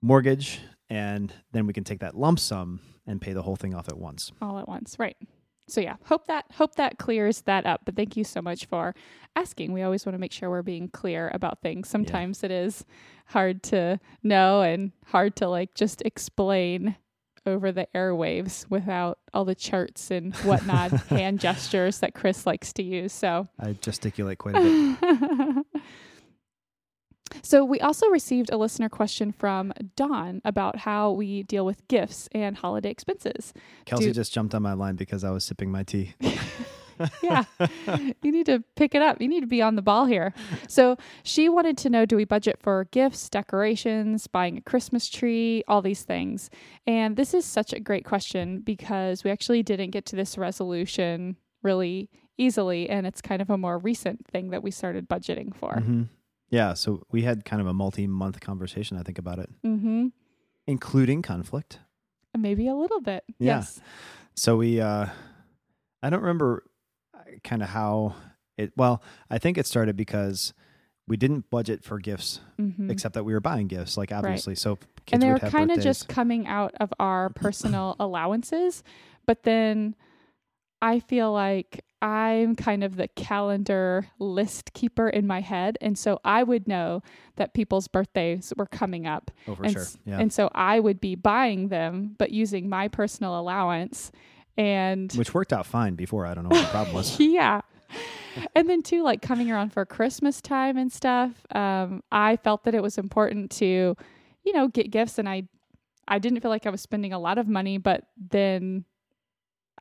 mortgage. 0.00 0.60
And 0.92 1.32
then 1.52 1.66
we 1.66 1.72
can 1.72 1.84
take 1.84 2.00
that 2.00 2.14
lump 2.14 2.38
sum 2.38 2.80
and 3.06 3.18
pay 3.18 3.32
the 3.32 3.40
whole 3.40 3.56
thing 3.56 3.74
off 3.74 3.88
at 3.88 3.96
once. 3.96 4.30
all 4.42 4.58
at 4.58 4.68
once. 4.68 4.96
Right. 4.98 5.16
So 5.66 5.80
yeah, 5.80 5.96
hope 6.04 6.26
that 6.26 6.44
hope 6.52 6.74
that 6.74 6.98
clears 6.98 7.40
that 7.42 7.64
up. 7.64 7.82
But 7.86 7.96
thank 7.96 8.14
you 8.14 8.24
so 8.24 8.42
much 8.42 8.66
for 8.66 8.94
asking. 9.34 9.72
We 9.72 9.82
always 9.82 10.04
want 10.04 10.14
to 10.14 10.18
make 10.18 10.32
sure 10.32 10.50
we're 10.50 10.60
being 10.62 10.88
clear 10.88 11.30
about 11.32 11.62
things. 11.62 11.88
Sometimes 11.88 12.44
it 12.44 12.50
is 12.50 12.84
hard 13.26 13.62
to 13.64 13.98
know 14.22 14.60
and 14.60 14.92
hard 15.06 15.34
to 15.36 15.48
like 15.48 15.74
just 15.74 16.02
explain 16.02 16.96
over 17.46 17.72
the 17.72 17.88
airwaves 17.94 18.68
without 18.68 19.18
all 19.32 19.44
the 19.46 19.54
charts 19.54 20.10
and 20.10 20.34
whatnot, 20.38 20.90
hand 21.08 21.40
gestures 21.40 22.00
that 22.00 22.14
Chris 22.14 22.44
likes 22.44 22.72
to 22.74 22.82
use. 22.82 23.12
So 23.12 23.48
I 23.58 23.72
gesticulate 23.72 24.38
quite 24.38 24.56
a 24.56 24.60
bit. 24.60 25.82
So, 27.42 27.64
we 27.64 27.80
also 27.80 28.06
received 28.08 28.50
a 28.52 28.56
listener 28.56 28.88
question 28.88 29.32
from 29.32 29.72
Dawn 29.96 30.40
about 30.44 30.76
how 30.78 31.10
we 31.10 31.42
deal 31.42 31.66
with 31.66 31.86
gifts 31.88 32.28
and 32.32 32.56
holiday 32.56 32.90
expenses. 32.90 33.52
Kelsey 33.84 34.06
Do- 34.06 34.12
just 34.14 34.32
jumped 34.32 34.54
on 34.54 34.62
my 34.62 34.72
line 34.74 34.96
because 34.96 35.24
I 35.24 35.30
was 35.30 35.44
sipping 35.44 35.70
my 35.70 35.82
tea. 35.82 36.14
Yeah, 37.20 37.44
you 38.22 38.30
need 38.30 38.46
to 38.46 38.62
pick 38.76 38.94
it 38.94 39.02
up. 39.02 39.20
You 39.20 39.26
need 39.26 39.40
to 39.40 39.46
be 39.46 39.60
on 39.60 39.74
the 39.74 39.82
ball 39.82 40.06
here. 40.06 40.32
So, 40.68 40.96
she 41.24 41.48
wanted 41.48 41.76
to 41.78 41.90
know 41.90 42.06
do 42.06 42.14
we 42.16 42.24
budget 42.24 42.58
for 42.60 42.84
gifts, 42.92 43.28
decorations, 43.28 44.28
buying 44.28 44.56
a 44.58 44.60
Christmas 44.60 45.08
tree, 45.08 45.64
all 45.66 45.82
these 45.82 46.02
things? 46.02 46.48
And 46.86 47.16
this 47.16 47.34
is 47.34 47.44
such 47.44 47.72
a 47.72 47.80
great 47.80 48.04
question 48.04 48.60
because 48.60 49.24
we 49.24 49.30
actually 49.32 49.64
didn't 49.64 49.90
get 49.90 50.06
to 50.06 50.16
this 50.16 50.38
resolution 50.38 51.36
really 51.62 52.08
easily. 52.38 52.88
And 52.88 53.04
it's 53.06 53.20
kind 53.20 53.42
of 53.42 53.50
a 53.50 53.58
more 53.58 53.78
recent 53.78 54.24
thing 54.28 54.50
that 54.50 54.62
we 54.62 54.70
started 54.70 55.08
budgeting 55.08 55.52
for. 55.56 55.74
Mhm. 55.76 56.08
Yeah. 56.52 56.74
So 56.74 57.02
we 57.10 57.22
had 57.22 57.44
kind 57.44 57.60
of 57.60 57.66
a 57.66 57.72
multi 57.74 58.06
month 58.06 58.38
conversation, 58.40 58.96
I 58.96 59.02
think, 59.02 59.18
about 59.18 59.40
it, 59.40 59.50
Mm-hmm. 59.64 60.08
including 60.68 61.22
conflict. 61.22 61.80
Maybe 62.38 62.68
a 62.68 62.74
little 62.74 63.00
bit. 63.00 63.24
Yeah. 63.38 63.56
Yes. 63.56 63.80
So 64.36 64.56
we, 64.58 64.80
uh, 64.80 65.06
I 66.02 66.10
don't 66.10 66.20
remember 66.20 66.64
kind 67.44 67.62
of 67.62 67.68
how 67.70 68.14
it, 68.56 68.72
well, 68.76 69.02
I 69.30 69.38
think 69.38 69.58
it 69.58 69.66
started 69.66 69.96
because 69.96 70.54
we 71.08 71.16
didn't 71.16 71.50
budget 71.50 71.82
for 71.84 71.98
gifts 71.98 72.40
Mm-hmm. 72.60 72.90
except 72.90 73.14
that 73.14 73.24
we 73.24 73.32
were 73.32 73.40
buying 73.40 73.66
gifts, 73.66 73.96
like 73.96 74.12
obviously. 74.12 74.54
So 74.54 74.76
kids 75.06 75.14
and 75.14 75.22
they 75.22 75.28
were 75.30 75.38
kind 75.38 75.70
of 75.72 75.80
just 75.80 76.06
coming 76.08 76.46
out 76.46 76.74
of 76.80 76.92
our 77.00 77.30
personal 77.30 77.96
allowances 78.00 78.82
but 79.26 79.42
then 79.42 79.94
i 80.82 81.00
feel 81.00 81.32
like 81.32 81.82
i'm 82.02 82.54
kind 82.54 82.84
of 82.84 82.96
the 82.96 83.08
calendar 83.08 84.06
list 84.18 84.74
keeper 84.74 85.08
in 85.08 85.26
my 85.26 85.40
head 85.40 85.78
and 85.80 85.96
so 85.96 86.20
i 86.24 86.42
would 86.42 86.68
know 86.68 87.02
that 87.36 87.54
people's 87.54 87.88
birthdays 87.88 88.52
were 88.58 88.66
coming 88.66 89.06
up 89.06 89.30
oh, 89.48 89.54
for 89.54 89.64
and, 89.64 89.72
sure. 89.72 89.86
Yeah. 90.04 90.18
and 90.18 90.30
so 90.30 90.50
i 90.54 90.78
would 90.78 91.00
be 91.00 91.14
buying 91.14 91.68
them 91.68 92.14
but 92.18 92.30
using 92.30 92.68
my 92.68 92.88
personal 92.88 93.40
allowance 93.40 94.12
and 94.56 95.12
Which 95.12 95.32
worked 95.34 95.52
out 95.52 95.66
fine 95.66 95.94
before. 95.94 96.26
I 96.26 96.34
don't 96.34 96.44
know 96.44 96.50
what 96.50 96.64
the 96.64 96.70
problem 96.70 96.94
was. 96.94 97.18
yeah. 97.20 97.62
And 98.54 98.68
then 98.68 98.82
too, 98.82 99.02
like 99.02 99.22
coming 99.22 99.50
around 99.50 99.72
for 99.72 99.84
Christmas 99.84 100.40
time 100.40 100.76
and 100.76 100.92
stuff, 100.92 101.32
um, 101.54 102.02
I 102.10 102.36
felt 102.36 102.64
that 102.64 102.74
it 102.74 102.82
was 102.82 102.98
important 102.98 103.50
to, 103.52 103.96
you 104.44 104.52
know, 104.52 104.68
get 104.68 104.90
gifts 104.90 105.18
and 105.18 105.28
I 105.28 105.44
I 106.08 106.18
didn't 106.18 106.40
feel 106.40 106.50
like 106.50 106.66
I 106.66 106.70
was 106.70 106.80
spending 106.80 107.12
a 107.12 107.18
lot 107.18 107.38
of 107.38 107.46
money, 107.46 107.78
but 107.78 108.04
then 108.16 108.84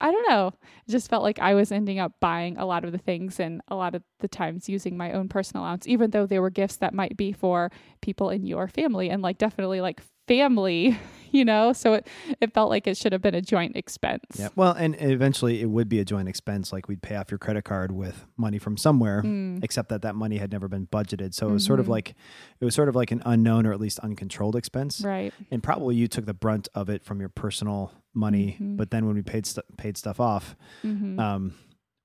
I 0.02 0.12
don't 0.12 0.28
know. 0.30 0.48
It 0.88 0.92
just 0.92 1.10
felt 1.10 1.24
like 1.24 1.40
I 1.40 1.54
was 1.54 1.72
ending 1.72 2.00
up 2.00 2.14
buying 2.20 2.58
a 2.58 2.66
lot 2.66 2.84
of 2.84 2.92
the 2.92 2.98
things 2.98 3.40
and 3.40 3.62
a 3.68 3.76
lot 3.76 3.96
of 3.96 4.04
the 4.20 4.28
times 4.28 4.68
using 4.68 4.98
my 4.98 5.12
own 5.14 5.30
personal 5.30 5.64
allowance, 5.64 5.88
even 5.88 6.10
though 6.12 6.26
they 6.26 6.40
were 6.40 6.50
gifts 6.50 6.78
that 6.78 6.94
might 6.94 7.16
be 7.16 7.32
for 7.32 7.70
people 8.02 8.30
in 8.32 8.46
your 8.46 8.68
family 8.68 9.10
and 9.10 9.22
like 9.22 9.38
definitely 9.38 9.80
like 9.80 10.02
family, 10.28 10.98
you 11.32 11.46
know? 11.46 11.72
So 11.74 11.94
it, 11.96 12.08
it 12.40 12.54
felt 12.54 12.70
like 12.70 12.88
it 12.88 12.98
should 12.98 13.12
have 13.14 13.22
been 13.22 13.36
a 13.36 13.42
joint 13.42 13.76
expense. 13.76 14.24
Yeah. 14.38 14.50
Well, 14.56 14.72
and 14.74 14.96
eventually 15.00 15.62
it 15.62 15.68
would 15.70 15.88
be 15.90 16.00
a 16.00 16.06
joint 16.06 16.28
expense. 16.28 16.74
Like 16.74 16.88
we'd 16.88 17.02
pay 17.02 17.16
off 17.16 17.30
your 17.32 17.38
credit 17.38 17.64
card 17.64 17.92
with 17.92 18.26
money 18.38 18.58
from 18.58 18.78
somewhere, 18.78 19.22
Mm, 19.24 19.64
except 19.64 19.90
that 19.90 20.02
that 20.02 20.16
money 20.16 20.38
had 20.38 20.52
never 20.52 20.68
been 20.68 20.88
budgeted. 20.88 21.34
So 21.36 21.50
it 21.50 21.52
was 21.54 21.64
sort 21.66 21.80
of 21.80 21.86
Mhm. 21.86 21.90
like, 21.90 22.16
it 22.60 22.66
was 22.66 22.74
sort 22.74 22.90
of 22.90 22.96
like 22.96 23.12
an 23.12 23.22
unknown 23.26 23.66
or 23.68 23.74
at 23.74 23.80
least 23.80 24.00
uncontrolled 24.00 24.56
expense. 24.56 25.02
right. 25.02 25.34
And 25.52 25.62
probably 25.62 25.96
you 25.96 26.08
took 26.08 26.26
the 26.26 26.34
brunt 26.34 26.68
of 26.74 26.90
it 26.90 27.04
from 27.04 27.20
your 27.20 27.30
personal 27.30 27.92
money. 28.14 28.58
Mhm. 28.60 28.78
But 28.78 28.92
then 28.92 29.06
when 29.06 29.16
we 29.16 29.22
paid 29.22 29.48
paid 29.78 29.98
stuff 29.98 30.20
off, 30.20 30.56
Mm-hmm. 30.84 31.20
um, 31.20 31.54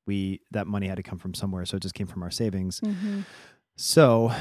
we 0.07 0.41
that 0.53 0.67
money 0.67 0.87
had 0.87 0.97
to 0.97 1.03
come 1.03 1.19
from 1.19 1.35
somewhere. 1.35 1.65
So 1.65 1.77
it 1.77 1.83
just 1.83 1.95
came 1.95 2.07
from 2.07 2.23
our 2.23 2.31
savings. 2.31 2.81
mm-hmm. 2.81 3.21
So 3.77 4.33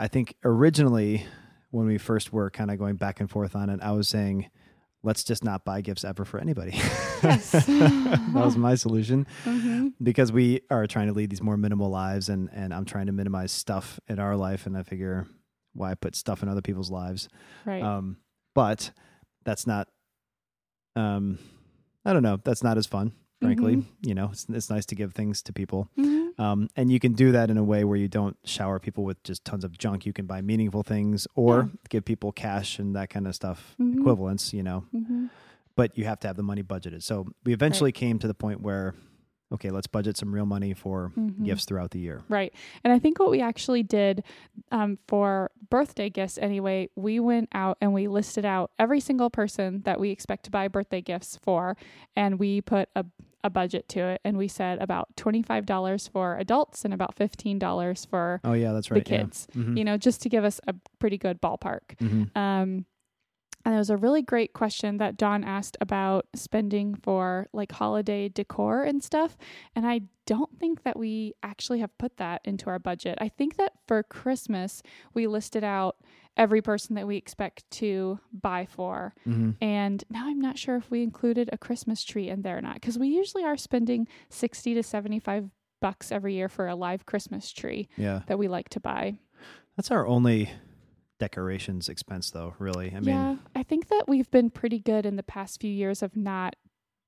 I 0.00 0.08
think 0.08 0.34
originally 0.44 1.26
when 1.70 1.86
we 1.86 1.98
first 1.98 2.32
were 2.32 2.50
kind 2.50 2.70
of 2.70 2.78
going 2.78 2.96
back 2.96 3.20
and 3.20 3.30
forth 3.30 3.54
on 3.54 3.68
it, 3.68 3.80
I 3.82 3.92
was 3.92 4.08
saying, 4.08 4.48
let's 5.02 5.22
just 5.22 5.44
not 5.44 5.64
buy 5.64 5.80
gifts 5.82 6.02
ever 6.04 6.24
for 6.24 6.38
anybody. 6.40 6.72
Yes. 7.22 7.50
that 7.66 8.30
was 8.32 8.56
my 8.56 8.74
solution 8.74 9.26
Mm-hmm. 9.44 9.88
because 10.02 10.32
we 10.32 10.62
are 10.70 10.86
trying 10.86 11.08
to 11.08 11.12
lead 11.12 11.30
these 11.30 11.42
more 11.42 11.56
minimal 11.56 11.90
lives 11.90 12.28
and, 12.28 12.48
and 12.52 12.72
I'm 12.72 12.84
trying 12.84 13.06
to 13.06 13.12
minimize 13.12 13.52
stuff 13.52 14.00
in 14.08 14.18
our 14.18 14.36
life. 14.36 14.66
And 14.66 14.76
I 14.76 14.82
figure 14.82 15.26
why 15.74 15.94
put 15.94 16.16
stuff 16.16 16.42
in 16.42 16.48
other 16.48 16.62
people's 16.62 16.90
lives. 16.90 17.28
Right. 17.66 17.82
Um, 17.82 18.16
but 18.54 18.90
that's 19.44 19.66
not, 19.66 19.88
um, 20.98 21.38
I 22.04 22.12
don't 22.12 22.22
know. 22.22 22.38
That's 22.42 22.62
not 22.62 22.76
as 22.78 22.86
fun, 22.86 23.12
frankly. 23.40 23.76
Mhm. 23.76 23.84
You 24.02 24.14
know, 24.14 24.28
it's, 24.32 24.46
it's 24.48 24.70
nice 24.70 24.86
to 24.86 24.94
give 24.94 25.12
things 25.14 25.42
to 25.42 25.52
people. 25.52 25.88
Mhm. 25.98 26.16
Um, 26.40 26.68
and 26.76 26.90
you 26.92 27.00
can 27.00 27.12
do 27.12 27.32
that 27.32 27.50
in 27.50 27.58
a 27.58 27.64
way 27.64 27.84
where 27.84 27.96
you 27.98 28.08
don't 28.08 28.36
shower 28.44 28.78
people 28.78 29.04
with 29.04 29.22
just 29.24 29.44
tons 29.44 29.64
of 29.64 29.76
junk. 29.76 30.06
You 30.06 30.12
can 30.12 30.26
buy 30.26 30.40
meaningful 30.40 30.82
things 30.82 31.26
or 31.34 31.54
Yeah. 31.56 31.78
give 31.90 32.04
people 32.04 32.30
cash 32.32 32.78
and 32.78 32.94
that 32.96 33.10
kind 33.10 33.26
of 33.26 33.34
stuff, 33.34 33.74
Mhm. 33.80 33.98
equivalents, 34.00 34.52
you 34.52 34.62
know, 34.62 34.84
Mhm. 34.94 35.30
but 35.76 35.96
you 35.98 36.04
have 36.04 36.20
to 36.20 36.26
have 36.28 36.36
the 36.36 36.42
money 36.44 36.62
budgeted. 36.62 37.02
So 37.02 37.26
we 37.44 37.52
eventually 37.52 37.92
came 37.92 38.18
to 38.20 38.26
the 38.28 38.34
point 38.34 38.60
where, 38.60 38.94
okay, 39.52 39.70
let's 39.70 39.86
budget 39.86 40.16
some 40.16 40.32
real 40.34 40.44
money 40.46 40.74
for 40.74 41.12
Mhm. 41.16 41.44
gifts 41.44 41.64
throughout 41.64 41.90
the 41.92 41.98
year. 41.98 42.22
Right. 42.28 42.52
And 42.84 42.92
I 42.92 42.98
think 42.98 43.18
what 43.18 43.30
we 43.30 43.40
actually 43.40 43.82
did 43.82 44.22
um, 44.70 44.98
for 45.08 45.50
birthday 45.70 46.10
gifts 46.10 46.36
anyway, 46.38 46.88
we 46.96 47.18
went 47.20 47.48
out 47.52 47.78
and 47.80 47.92
we 47.94 48.08
listed 48.08 48.44
out 48.44 48.70
every 48.78 49.00
single 49.00 49.30
person 49.30 49.82
that 49.84 49.98
we 50.00 50.10
expect 50.10 50.44
to 50.44 50.50
buy 50.50 50.68
birthday 50.68 51.00
gifts 51.00 51.38
for. 51.42 51.76
And 52.14 52.38
we 52.38 52.60
put 52.60 52.88
a, 52.94 53.04
a 53.42 53.48
budget 53.50 53.88
to 53.90 54.00
it. 54.00 54.20
And 54.24 54.36
we 54.36 54.48
said 54.48 54.78
about 54.82 55.14
$25 55.16 56.08
for 56.10 56.36
adults 56.36 56.84
and 56.84 56.92
about 56.92 57.16
$15 57.16 58.06
for 58.06 58.40
Oh, 58.44 58.52
yeah, 58.52 58.72
that's 58.72 58.88
the 58.88 58.96
right. 58.96 59.08
yeah. 59.10 59.18
kids, 59.18 59.46
Mhm. 59.54 59.78
you 59.78 59.84
know, 59.84 59.96
just 59.96 60.20
to 60.22 60.28
give 60.28 60.44
us 60.44 60.60
a 60.66 60.74
pretty 60.98 61.16
good 61.16 61.40
ballpark. 61.40 61.96
Mhm. 62.00 62.36
Um, 62.36 62.84
And 63.64 63.72
there 63.74 63.78
was 63.78 63.90
a 63.90 63.96
really 63.96 64.22
great 64.22 64.52
question 64.52 64.96
that 64.98 65.16
Dawn 65.16 65.44
asked 65.44 65.76
about 65.80 66.26
spending 66.34 66.94
for 66.94 67.48
like 67.52 67.72
holiday 67.72 68.28
decor 68.28 68.84
and 68.84 69.02
stuff. 69.02 69.36
And 69.74 69.86
I 69.86 70.02
don't 70.26 70.58
think 70.58 70.84
that 70.84 70.98
we 70.98 71.34
actually 71.42 71.80
have 71.80 71.96
put 71.98 72.16
that 72.18 72.40
into 72.44 72.70
our 72.70 72.78
budget. 72.78 73.18
I 73.20 73.28
think 73.28 73.56
that 73.56 73.72
for 73.86 74.02
Christmas, 74.02 74.82
we 75.12 75.26
listed 75.26 75.64
out 75.64 75.96
every 76.36 76.62
person 76.62 76.94
that 76.94 77.06
we 77.06 77.16
expect 77.16 77.68
to 77.72 78.20
buy 78.32 78.64
for. 78.64 79.12
Mm-hmm. 79.26 79.50
And 79.60 80.04
now 80.08 80.28
I'm 80.28 80.40
not 80.40 80.56
sure 80.56 80.76
if 80.76 80.90
we 80.90 81.02
included 81.02 81.50
a 81.52 81.58
Christmas 81.58 82.04
tree 82.04 82.28
in 82.28 82.42
there 82.42 82.58
or 82.58 82.60
not 82.62 82.74
because 82.74 82.98
we 82.98 83.08
usually 83.08 83.44
are 83.44 83.56
spending 83.56 84.06
60 84.30 84.74
to 84.74 84.82
75 84.82 85.50
bucks 85.80 86.10
every 86.12 86.34
year 86.34 86.48
for 86.48 86.68
a 86.68 86.74
live 86.76 87.06
Christmas 87.06 87.50
tree 87.52 87.88
Yeah. 87.96 88.22
that 88.28 88.38
we 88.38 88.48
like 88.48 88.68
to 88.70 88.80
buy. 88.80 89.18
That's 89.76 89.90
our 89.90 90.06
only 90.06 90.50
decorations 91.18 91.88
expense 91.88 92.30
though, 92.30 92.54
really. 92.58 92.88
I 92.94 93.00
mean, 93.00 93.06
yeah, 93.14 93.36
I 93.54 93.62
think 93.62 93.88
that 93.88 94.04
we've 94.08 94.30
been 94.30 94.50
pretty 94.50 94.78
good 94.78 95.04
in 95.06 95.16
the 95.16 95.22
past 95.22 95.60
few 95.60 95.70
years 95.70 96.02
of 96.02 96.16
not 96.16 96.56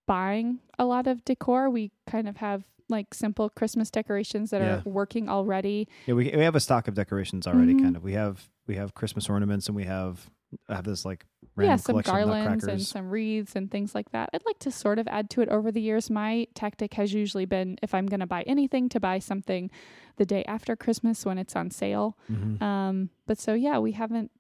buying 0.06 0.58
a 0.78 0.84
lot 0.84 1.06
of 1.06 1.24
decor. 1.24 1.70
We 1.70 1.92
kind 2.08 2.28
of 2.28 2.36
have 2.38 2.64
like 2.88 3.14
simple 3.14 3.48
Christmas 3.50 3.90
decorations 3.90 4.50
that 4.50 4.60
Yeah. 4.60 4.76
are 4.78 4.82
working 4.84 5.28
already. 5.28 5.88
yeah, 6.06 6.14
we 6.14 6.24
we 6.34 6.42
have 6.42 6.56
a 6.56 6.60
stock 6.60 6.88
of 6.88 6.94
decorations 6.94 7.46
already 7.46 7.74
Mhm. 7.74 7.82
kind 7.82 7.96
of. 7.96 8.02
We 8.02 8.14
have 8.14 8.48
we 8.66 8.74
have 8.76 8.94
Christmas 8.94 9.28
ornaments 9.30 9.66
and 9.68 9.76
we 9.76 9.84
have 9.84 10.28
I 10.68 10.74
have 10.74 10.84
this 10.84 11.04
like 11.04 11.24
yeah, 11.58 11.76
some 11.76 12.00
garlands 12.00 12.64
and 12.64 12.80
some 12.80 13.10
wreaths 13.10 13.54
and 13.56 13.70
things 13.70 13.94
like 13.94 14.10
that. 14.12 14.30
I'd 14.32 14.44
like 14.46 14.58
to 14.60 14.70
sort 14.70 14.98
of 14.98 15.06
add 15.08 15.30
to 15.30 15.40
it 15.42 15.48
over 15.48 15.70
the 15.70 15.80
years. 15.80 16.08
My 16.10 16.46
tactic 16.54 16.94
has 16.94 17.12
usually 17.12 17.44
been 17.44 17.78
if 17.82 17.94
I'm 17.94 18.06
going 18.06 18.20
to 18.20 18.26
buy 18.26 18.42
anything, 18.42 18.88
to 18.90 19.00
buy 19.00 19.18
something 19.18 19.70
the 20.16 20.24
day 20.24 20.44
after 20.44 20.76
Christmas 20.76 21.24
when 21.26 21.38
it's 21.38 21.54
on 21.56 21.70
sale. 21.70 22.16
Mhm. 22.30 22.60
Um, 22.62 23.10
but 23.26 23.38
so 23.38 23.54
yeah, 23.54 23.78
we 23.78 23.92
haven't 23.92 24.30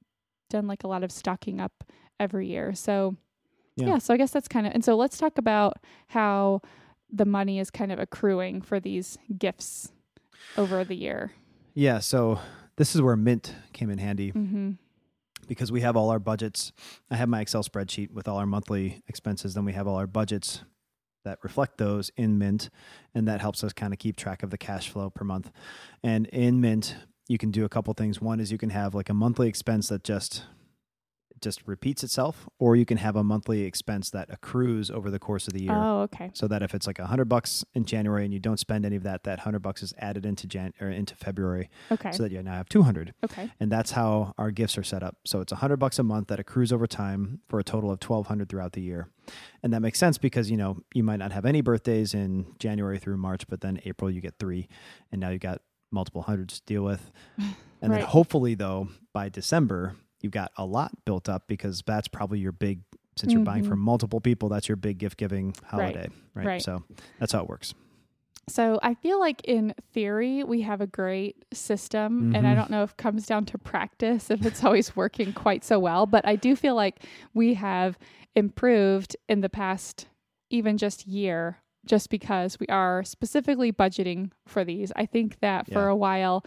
done 0.48 0.66
like 0.66 0.84
a 0.84 0.88
lot 0.88 1.02
of 1.04 1.12
stocking 1.12 1.60
up 1.60 1.84
every 2.18 2.48
year. 2.48 2.74
So 2.74 3.16
Yeah. 3.76 3.86
yeah, 3.88 3.98
so 3.98 4.12
I 4.14 4.16
guess 4.16 4.30
that's 4.30 4.48
kind 4.48 4.66
of 4.66 4.72
and 4.74 4.84
so 4.84 4.96
let's 4.96 5.16
talk 5.18 5.38
about 5.38 5.78
how 6.08 6.60
the 7.12 7.24
money 7.24 7.58
is 7.58 7.70
kind 7.70 7.90
of 7.92 7.98
accruing 7.98 8.60
for 8.62 8.78
these 8.80 9.18
gifts 9.38 9.92
over 10.56 10.84
the 10.84 10.94
year. 10.96 11.32
Yeah, 11.74 11.98
so 12.00 12.38
this 12.76 12.94
is 12.94 13.02
where 13.02 13.16
Mint 13.16 13.54
came 13.72 13.90
in 13.90 13.98
handy 13.98 14.30
hmm 14.30 14.72
because 15.50 15.72
we 15.72 15.80
have 15.80 15.96
all 15.96 16.10
our 16.10 16.20
budgets. 16.20 16.70
I 17.10 17.16
have 17.16 17.28
my 17.28 17.40
Excel 17.40 17.64
spreadsheet 17.64 18.12
with 18.12 18.28
all 18.28 18.36
our 18.36 18.46
monthly 18.46 19.02
expenses. 19.08 19.54
Then 19.54 19.64
we 19.64 19.72
have 19.72 19.88
all 19.88 19.96
our 19.96 20.06
budgets 20.06 20.62
that 21.24 21.40
reflect 21.42 21.76
those 21.76 22.08
in 22.16 22.38
Mint, 22.38 22.70
and 23.16 23.26
that 23.26 23.40
helps 23.40 23.64
us 23.64 23.72
kind 23.72 23.92
of 23.92 23.98
keep 23.98 24.14
track 24.14 24.44
of 24.44 24.50
the 24.50 24.56
cash 24.56 24.88
flow 24.88 25.10
per 25.10 25.24
month. 25.24 25.50
And 26.04 26.28
in 26.28 26.60
Mint, 26.60 26.94
you 27.26 27.36
can 27.36 27.50
do 27.50 27.64
a 27.64 27.68
couple 27.68 27.92
things. 27.94 28.20
One 28.20 28.38
is 28.38 28.52
you 28.52 28.58
can 28.58 28.70
have 28.70 28.94
like 28.94 29.08
a 29.08 29.14
monthly 29.14 29.48
expense 29.48 29.88
that 29.88 30.04
just 30.04 30.44
just 31.40 31.62
repeats 31.66 32.02
itself, 32.04 32.48
or 32.58 32.76
you 32.76 32.84
can 32.84 32.98
have 32.98 33.16
a 33.16 33.24
monthly 33.24 33.62
expense 33.62 34.10
that 34.10 34.28
accrues 34.30 34.90
over 34.90 35.10
the 35.10 35.18
course 35.18 35.46
of 35.46 35.52
the 35.54 35.62
year. 35.62 35.72
Oh, 35.74 36.02
okay. 36.02 36.30
So 36.34 36.46
that 36.48 36.62
if 36.62 36.74
it's 36.74 36.86
like 36.86 36.98
a 36.98 37.06
hundred 37.06 37.26
bucks 37.28 37.64
in 37.74 37.84
January 37.84 38.24
and 38.24 38.32
you 38.34 38.40
don't 38.40 38.58
spend 38.58 38.84
any 38.84 38.96
of 38.96 39.02
that, 39.04 39.24
that 39.24 39.40
hundred 39.40 39.60
bucks 39.60 39.82
is 39.82 39.94
added 39.98 40.26
into 40.26 40.46
Jan 40.46 40.72
or 40.80 40.88
into 40.90 41.14
February, 41.16 41.70
Okay. 41.90 42.12
so 42.12 42.22
that 42.22 42.32
you 42.32 42.42
now 42.42 42.54
have 42.54 42.68
two 42.68 42.82
hundred 42.82 43.14
okay. 43.24 43.50
and 43.60 43.70
that's 43.72 43.92
how 43.92 44.34
our 44.38 44.50
gifts 44.50 44.76
are 44.78 44.82
set 44.82 45.02
up. 45.02 45.16
So 45.24 45.40
it's 45.40 45.52
a 45.52 45.56
hundred 45.56 45.76
bucks 45.78 45.98
a 45.98 46.02
month 46.02 46.28
that 46.28 46.40
accrues 46.40 46.72
over 46.72 46.86
time 46.86 47.40
for 47.48 47.58
a 47.58 47.64
total 47.64 47.90
of 47.90 48.00
twelve 48.00 48.26
hundred 48.26 48.48
throughout 48.48 48.72
the 48.72 48.82
year, 48.82 49.08
and 49.62 49.72
that 49.72 49.80
makes 49.80 49.98
sense 49.98 50.18
because 50.18 50.50
you 50.50 50.56
know 50.56 50.78
you 50.94 51.02
might 51.02 51.18
not 51.18 51.32
have 51.32 51.44
any 51.46 51.60
birthdays 51.60 52.14
in 52.14 52.54
January 52.58 52.98
through 52.98 53.16
March, 53.16 53.46
but 53.48 53.60
then 53.60 53.80
April 53.84 54.10
you 54.10 54.20
get 54.20 54.34
three, 54.38 54.68
and 55.12 55.20
now 55.20 55.30
you 55.30 55.38
got 55.38 55.60
multiple 55.92 56.22
hundreds 56.22 56.60
to 56.60 56.66
deal 56.66 56.82
with, 56.84 57.10
and 57.38 57.90
Right. 57.90 57.98
then 58.00 58.00
hopefully 58.02 58.54
though 58.54 58.88
by 59.12 59.28
December 59.28 59.96
you've 60.20 60.32
got 60.32 60.52
a 60.56 60.64
lot 60.64 60.92
built 61.04 61.28
up 61.28 61.46
because 61.46 61.82
that's 61.86 62.08
probably 62.08 62.38
your 62.38 62.52
big. 62.52 62.80
Since 63.16 63.34
you're 63.34 63.44
buying 63.44 63.64
Mhm. 63.64 63.68
for 63.68 63.76
multiple 63.76 64.20
people, 64.20 64.48
that's 64.48 64.68
your 64.68 64.76
big 64.76 64.98
gift 64.98 65.18
giving 65.18 65.54
holiday, 65.64 66.08
right. 66.34 66.46
Right. 66.46 66.62
So 66.62 66.84
that's 67.18 67.32
how 67.32 67.42
it 67.42 67.48
works. 67.48 67.74
So 68.48 68.80
I 68.82 68.94
feel 68.94 69.20
like 69.20 69.42
in 69.44 69.74
theory 69.92 70.42
we 70.42 70.62
have 70.62 70.80
a 70.80 70.86
great 70.86 71.44
system 71.52 72.34
and 72.34 72.46
I 72.46 72.52
Mhm. 72.52 72.56
don't 72.56 72.70
know 72.70 72.82
if 72.82 72.92
it 72.92 72.96
comes 72.96 73.26
down 73.26 73.44
to 73.46 73.58
practice 73.58 74.30
if 74.30 74.44
it's 74.44 74.64
always 74.64 74.96
working 74.96 75.32
quite 75.32 75.64
so 75.64 75.78
well, 75.78 76.06
but 76.06 76.26
I 76.26 76.36
do 76.36 76.56
feel 76.56 76.74
like 76.74 77.04
we 77.34 77.54
have 77.54 77.98
improved 78.34 79.16
in 79.28 79.40
the 79.40 79.48
past 79.50 80.08
even 80.50 80.78
just 80.78 81.06
year 81.06 81.58
just 81.86 82.10
because 82.10 82.58
we 82.58 82.66
are 82.66 83.04
specifically 83.04 83.72
budgeting 83.72 84.30
for 84.46 84.64
these. 84.64 84.92
I 84.96 85.06
think 85.06 85.40
that 85.40 85.66
for 85.70 85.88
a 85.88 85.96
while 85.96 86.44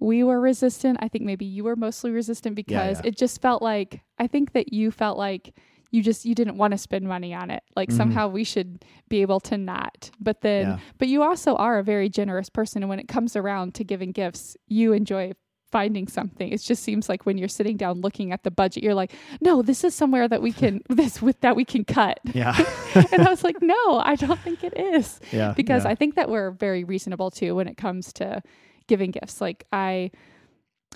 we 0.00 0.22
were 0.24 0.40
resistant. 0.40 0.98
I 1.00 1.08
think 1.08 1.24
maybe 1.24 1.44
you 1.44 1.64
were 1.64 1.76
mostly 1.76 2.10
resistant 2.10 2.56
because 2.56 2.98
yeah. 3.00 3.06
it 3.08 3.16
just 3.16 3.40
felt 3.40 3.62
like 3.62 4.02
I 4.18 4.26
think 4.26 4.52
that 4.52 4.72
you 4.72 4.90
felt 4.90 5.16
like 5.18 5.54
you 5.90 6.02
just 6.02 6.24
you 6.24 6.34
didn't 6.34 6.56
want 6.58 6.72
to 6.72 6.78
spend 6.78 7.06
money 7.06 7.32
on 7.32 7.50
it. 7.50 7.62
Like 7.76 7.88
Mhm. 7.90 7.96
somehow 7.96 8.28
we 8.28 8.42
should 8.44 8.84
be 9.08 9.22
able 9.22 9.38
to 9.40 9.56
not. 9.56 10.10
But 10.20 10.40
then 10.40 10.66
Yeah. 10.66 10.78
but 10.98 11.08
you 11.08 11.22
also 11.22 11.54
are 11.56 11.78
a 11.78 11.84
very 11.84 12.08
generous 12.08 12.48
person 12.50 12.82
and 12.82 12.90
when 12.90 12.98
it 12.98 13.06
comes 13.08 13.36
around 13.36 13.74
to 13.74 13.84
giving 13.84 14.10
gifts, 14.10 14.56
you 14.66 14.92
enjoy 14.92 15.32
finding 15.70 16.06
something. 16.06 16.52
It 16.52 16.60
just 16.62 16.82
seems 16.84 17.08
like 17.08 17.26
when 17.26 17.36
you're 17.36 17.48
sitting 17.48 17.76
down 17.76 18.00
looking 18.00 18.30
at 18.30 18.44
the 18.44 18.50
budget, 18.52 18.84
you're 18.84 18.94
like, 18.94 19.12
"No, 19.40 19.60
this 19.62 19.82
is 19.82 19.92
somewhere 19.94 20.28
that 20.28 20.40
we 20.42 20.52
can 20.62 20.82
this 20.88 21.20
with 21.22 21.40
that 21.40 21.54
we 21.56 21.64
can 21.64 21.84
cut." 21.84 22.18
Yeah, 22.32 22.54
and 23.12 23.22
I 23.26 23.30
was 23.30 23.42
like, 23.44 23.60
"No, 23.62 23.98
I 24.04 24.14
don't 24.16 24.38
think 24.40 24.62
it 24.64 24.76
is." 24.76 25.18
yeah, 25.32 25.52
because 25.56 25.84
yeah. 25.84 25.90
I 25.90 25.94
think 25.96 26.14
that 26.16 26.28
we're 26.30 26.50
very 26.52 26.84
reasonable 26.84 27.30
too 27.30 27.54
when 27.56 27.66
it 27.68 27.76
comes 27.76 28.12
to 28.14 28.40
giving 28.86 29.10
gifts. 29.10 29.40
Like 29.40 29.66
I 29.72 30.10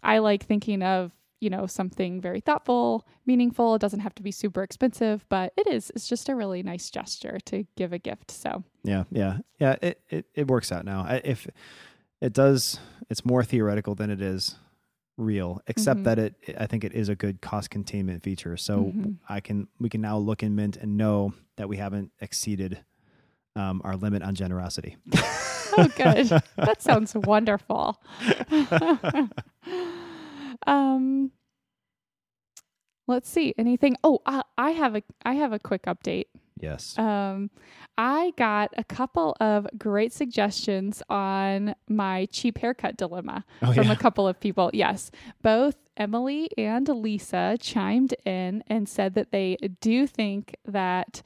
I 0.02 0.18
like 0.18 0.44
thinking 0.44 0.82
of, 0.82 1.12
you 1.40 1.50
know, 1.50 1.66
something 1.66 2.20
very 2.20 2.40
thoughtful, 2.40 3.06
meaningful. 3.26 3.74
It 3.74 3.80
doesn't 3.80 4.00
have 4.00 4.14
to 4.16 4.22
be 4.22 4.30
super 4.30 4.62
expensive, 4.62 5.24
but 5.28 5.52
it 5.56 5.66
is. 5.66 5.90
It's 5.94 6.08
just 6.08 6.28
a 6.28 6.34
really 6.34 6.62
nice 6.62 6.90
gesture 6.90 7.38
to 7.46 7.64
give 7.76 7.92
a 7.92 7.98
gift. 7.98 8.30
So, 8.30 8.62
Yeah, 8.84 9.04
yeah, 9.10 9.38
yeah. 9.58 9.76
It 9.82 10.00
it, 10.08 10.26
it 10.34 10.48
works 10.48 10.70
out 10.72 10.84
now. 10.84 11.02
I, 11.02 11.20
if 11.24 11.46
it 12.20 12.32
does, 12.32 12.78
it's 13.10 13.24
more 13.24 13.44
theoretical 13.44 13.94
than 13.94 14.10
it 14.10 14.20
is 14.20 14.56
real. 15.16 15.60
Except 15.66 16.00
Mhm. 16.00 16.04
that 16.04 16.18
it, 16.18 16.34
I 16.58 16.66
think 16.66 16.84
it 16.84 16.92
is 16.92 17.08
a 17.08 17.16
good 17.16 17.40
cost 17.40 17.70
containment 17.70 18.22
feature. 18.22 18.56
So 18.56 18.92
Mhm. 18.94 19.16
I 19.28 19.40
can 19.40 19.68
we 19.80 19.88
can 19.88 20.00
now 20.00 20.16
look 20.18 20.42
in 20.42 20.54
Mint 20.54 20.76
and 20.76 20.96
know 20.96 21.34
that 21.56 21.68
we 21.68 21.76
haven't 21.76 22.12
exceeded 22.20 22.84
um, 23.58 23.80
our 23.84 23.96
limit 23.96 24.22
on 24.22 24.34
generosity. 24.34 24.96
oh 25.14 25.88
good. 25.96 26.28
that 26.56 26.80
sounds 26.80 27.14
wonderful. 27.14 28.00
um 30.66 31.30
Let's 33.08 33.30
see. 33.30 33.54
Anything? 33.56 33.96
Oh, 34.04 34.20
I, 34.26 34.42
I 34.58 34.72
have 34.72 34.94
a 34.94 35.02
I 35.24 35.32
have 35.34 35.52
a 35.52 35.58
quick 35.58 35.84
update. 35.84 36.26
yes. 36.60 36.96
Um, 36.98 37.50
I 37.96 38.32
got 38.36 38.72
a 38.76 38.84
couple 38.84 39.34
of 39.40 39.66
great 39.78 40.12
suggestions 40.12 41.02
on 41.08 41.74
my 41.88 42.26
cheap 42.26 42.58
haircut 42.58 42.98
dilemma 42.98 43.44
oh 43.62 43.72
from 43.72 43.86
yeah. 43.86 43.92
a 43.92 43.96
couple 43.96 44.28
of 44.28 44.38
people. 44.38 44.70
Yes, 44.74 45.10
both 45.42 45.76
Emily 45.96 46.50
and 46.58 46.86
Lisa 46.86 47.56
chimed 47.58 48.14
in 48.26 48.62
and 48.66 48.86
said 48.86 49.14
that 49.14 49.32
they 49.32 49.56
do 49.80 50.06
think 50.06 50.54
that 50.66 51.22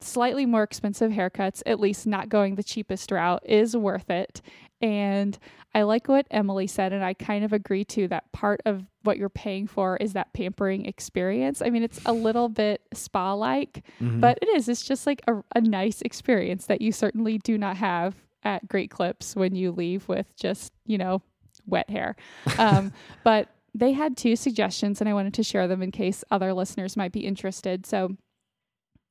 slightly 0.00 0.46
more 0.46 0.62
expensive 0.62 1.12
haircuts, 1.12 1.62
at 1.66 1.80
least 1.80 2.06
not 2.06 2.28
going 2.28 2.54
the 2.54 2.62
cheapest 2.62 3.10
route, 3.10 3.42
is 3.44 3.76
worth 3.76 4.10
it. 4.10 4.40
And 4.82 5.38
I 5.74 5.82
like 5.82 6.08
what 6.08 6.26
Emily 6.30 6.66
said, 6.66 6.92
and 6.92 7.04
I 7.04 7.12
kind 7.14 7.44
of 7.44 7.52
agree 7.52 7.84
too 7.84 8.08
that 8.08 8.32
part 8.32 8.60
of 8.64 8.86
what 9.02 9.18
you're 9.18 9.28
paying 9.28 9.66
for 9.66 9.96
is 9.98 10.14
that 10.14 10.32
pampering 10.32 10.86
experience. 10.86 11.60
I 11.62 11.68
mean, 11.70 11.82
it's 11.82 12.00
a 12.06 12.12
little 12.12 12.48
bit 12.48 12.80
spa 12.94 13.34
like, 13.34 13.84
Mhm. 14.00 14.20
but 14.20 14.38
it 14.42 14.48
is. 14.56 14.68
It's 14.68 14.82
just 14.82 15.06
like 15.06 15.22
a, 15.28 15.42
a 15.54 15.60
nice 15.60 16.00
experience 16.02 16.66
that 16.66 16.80
you 16.80 16.92
certainly 16.92 17.38
do 17.38 17.58
not 17.58 17.76
have 17.76 18.14
at 18.42 18.66
Great 18.68 18.90
Clips 18.90 19.36
when 19.36 19.54
you 19.54 19.70
leave 19.70 20.08
with 20.08 20.34
just, 20.34 20.72
you 20.86 20.96
know, 20.96 21.20
wet 21.66 21.90
hair. 21.90 22.16
Um, 22.58 22.92
but 23.24 23.48
they 23.74 23.92
had 23.92 24.16
two 24.16 24.34
suggestions, 24.34 25.00
and 25.00 25.08
I 25.08 25.14
wanted 25.14 25.34
to 25.34 25.42
share 25.42 25.68
them 25.68 25.82
in 25.82 25.90
case 25.92 26.24
other 26.30 26.52
listeners 26.54 26.96
might 26.96 27.12
be 27.12 27.20
interested. 27.20 27.84
So, 27.86 28.16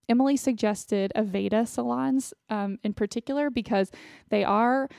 Emily 0.10 0.36
suggested 0.36 1.12
Aveda 1.16 1.68
salons 1.68 2.34
um, 2.50 2.80
in 2.84 2.94
particular 2.94 3.50
because 3.50 3.92
they 4.30 4.44
are 4.44 4.90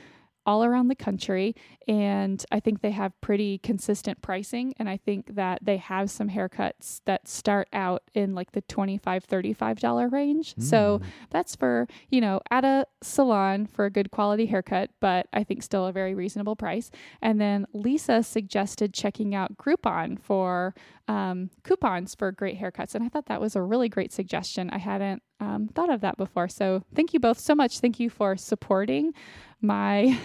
all 0.43 0.63
around 0.63 0.87
the 0.87 0.95
country 0.95 1.55
and 1.87 2.43
I 2.51 2.59
think 2.59 2.81
they 2.81 2.89
have 2.89 3.13
pretty 3.21 3.59
consistent 3.59 4.23
pricing 4.23 4.73
and 4.79 4.89
I 4.89 4.97
think 4.97 5.35
that 5.35 5.59
they 5.61 5.77
have 5.77 6.09
some 6.09 6.29
haircuts 6.31 7.01
that 7.05 7.27
start 7.27 7.67
out 7.71 8.01
in 8.15 8.33
like 8.33 8.53
the 8.53 8.61
25 8.61 9.23
35 9.23 9.79
dollar 9.79 10.07
range. 10.09 10.55
So 10.57 10.97
Mm. 10.97 11.03
that's 11.29 11.55
for, 11.55 11.87
you 12.09 12.21
know, 12.21 12.41
at 12.49 12.65
a 12.65 12.87
salon 13.03 13.67
for 13.67 13.85
a 13.85 13.91
good 13.91 14.09
quality 14.09 14.47
haircut, 14.47 14.89
but 14.99 15.27
I 15.31 15.43
think 15.43 15.61
still 15.61 15.85
a 15.85 15.91
very 15.91 16.15
reasonable 16.15 16.55
price. 16.55 16.89
And 17.21 17.39
then 17.39 17.67
Lisa 17.71 18.23
suggested 18.23 18.95
checking 18.95 19.35
out 19.35 19.57
Groupon 19.57 20.19
for 20.19 20.73
um, 21.11 21.49
coupons 21.63 22.15
for 22.15 22.31
great 22.31 22.57
haircuts. 22.57 22.95
And 22.95 23.03
I 23.03 23.09
thought 23.09 23.25
that 23.25 23.41
was 23.41 23.57
a 23.57 23.61
really 23.61 23.89
great 23.89 24.13
suggestion. 24.13 24.69
I 24.69 24.77
hadn't 24.77 25.21
um, 25.41 25.67
thought 25.67 25.91
of 25.91 25.99
that 26.01 26.15
before. 26.15 26.47
So 26.47 26.83
thank 26.95 27.13
you 27.13 27.19
both 27.19 27.37
so 27.37 27.53
much. 27.53 27.79
Thank 27.79 27.99
you 27.99 28.09
for 28.09 28.37
supporting 28.37 29.13
my 29.61 30.17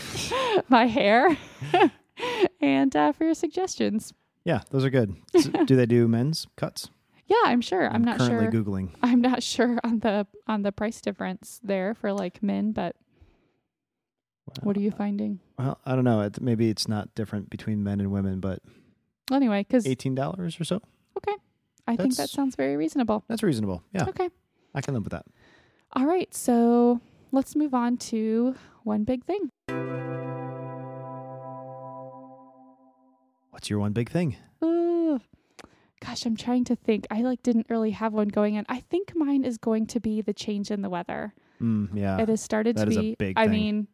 my 0.68 0.86
hair 0.86 1.36
and 2.60 2.94
uh, 2.94 3.10
for 3.10 3.24
your 3.24 3.34
suggestions. 3.34 4.14
yeah, 4.44 4.60
those 4.70 4.84
are 4.84 4.90
good. 4.90 5.16
Do 5.66 5.74
they 5.74 5.86
do 5.86 6.06
men's 6.06 6.46
cuts? 6.56 6.90
Yeah, 7.26 7.42
I'm 7.44 7.60
sure. 7.60 7.88
I'm, 7.88 8.02
not 8.02 8.18
currently 8.18 8.50
sure. 8.50 8.64
googling. 8.64 8.90
I'm 9.02 9.20
not 9.20 9.42
sure 9.42 9.78
on 9.84 10.00
the 10.00 10.26
on 10.48 10.62
the 10.62 10.72
price 10.72 11.00
difference 11.00 11.60
there 11.62 11.94
for 11.94 12.12
like 12.12 12.42
men, 12.42 12.72
but 12.72 12.96
what 14.62 14.76
are 14.76 14.80
you 14.80 14.90
finding? 14.90 15.38
Well, 15.58 15.78
I 15.86 15.94
don't 15.94 16.04
know. 16.04 16.22
It, 16.22 16.40
maybe 16.40 16.70
it's 16.70 16.88
not 16.88 17.14
different 17.14 17.48
between 17.48 17.84
men 17.84 18.00
and 18.00 18.10
women, 18.10 18.40
but 18.40 18.60
Anyway, 19.30 19.64
because 19.66 19.86
eighteen 19.86 20.14
dollars 20.14 20.60
or 20.60 20.64
so. 20.64 20.80
Okay, 21.16 21.36
I 21.86 21.96
think 21.96 22.10
that 22.12 22.16
that's- 22.22 22.30
sounds 22.32 22.56
very 22.56 22.76
reasonable. 22.76 23.24
That's 23.28 23.42
reasonable. 23.42 23.82
Yeah, 23.92 24.06
Okay. 24.08 24.28
I 24.74 24.80
can 24.80 24.94
live 24.94 25.04
with 25.04 25.12
that. 25.12 25.26
All 25.94 26.06
right. 26.06 26.32
So 26.34 27.00
let's 27.32 27.56
move 27.56 27.74
on 27.74 27.96
to 27.98 28.54
one 28.84 29.04
big 29.04 29.24
thing. 29.24 29.50
What's 33.50 33.68
your 33.68 33.78
one 33.80 33.92
big 33.92 34.08
thing? 34.10 34.36
Ooh. 34.64 35.20
Gosh, 36.04 36.24
I'm 36.24 36.36
trying 36.36 36.64
to 36.64 36.76
think. 36.76 37.06
I 37.10 37.22
like 37.22 37.42
didn't 37.42 37.66
really 37.68 37.90
have 37.90 38.12
one 38.14 38.28
going 38.28 38.54
in. 38.54 38.64
I 38.68 38.80
think 38.80 39.12
mine 39.14 39.44
is 39.44 39.58
going 39.58 39.86
to 39.88 40.00
be 40.00 40.22
the 40.22 40.32
change 40.32 40.70
in 40.70 40.80
the 40.82 40.88
weather. 40.88 41.34
Mm, 41.60 41.90
yeah. 41.94 42.18
it 42.22 42.28
has 42.30 42.40
started 42.40 42.76
that 42.76 42.86
to 42.86 42.90
is 42.90 42.96
a 42.96 43.00
be 43.00 43.14
big 43.18 43.34
I 43.38 43.44
thing. 43.44 43.52
mean, 43.52 43.88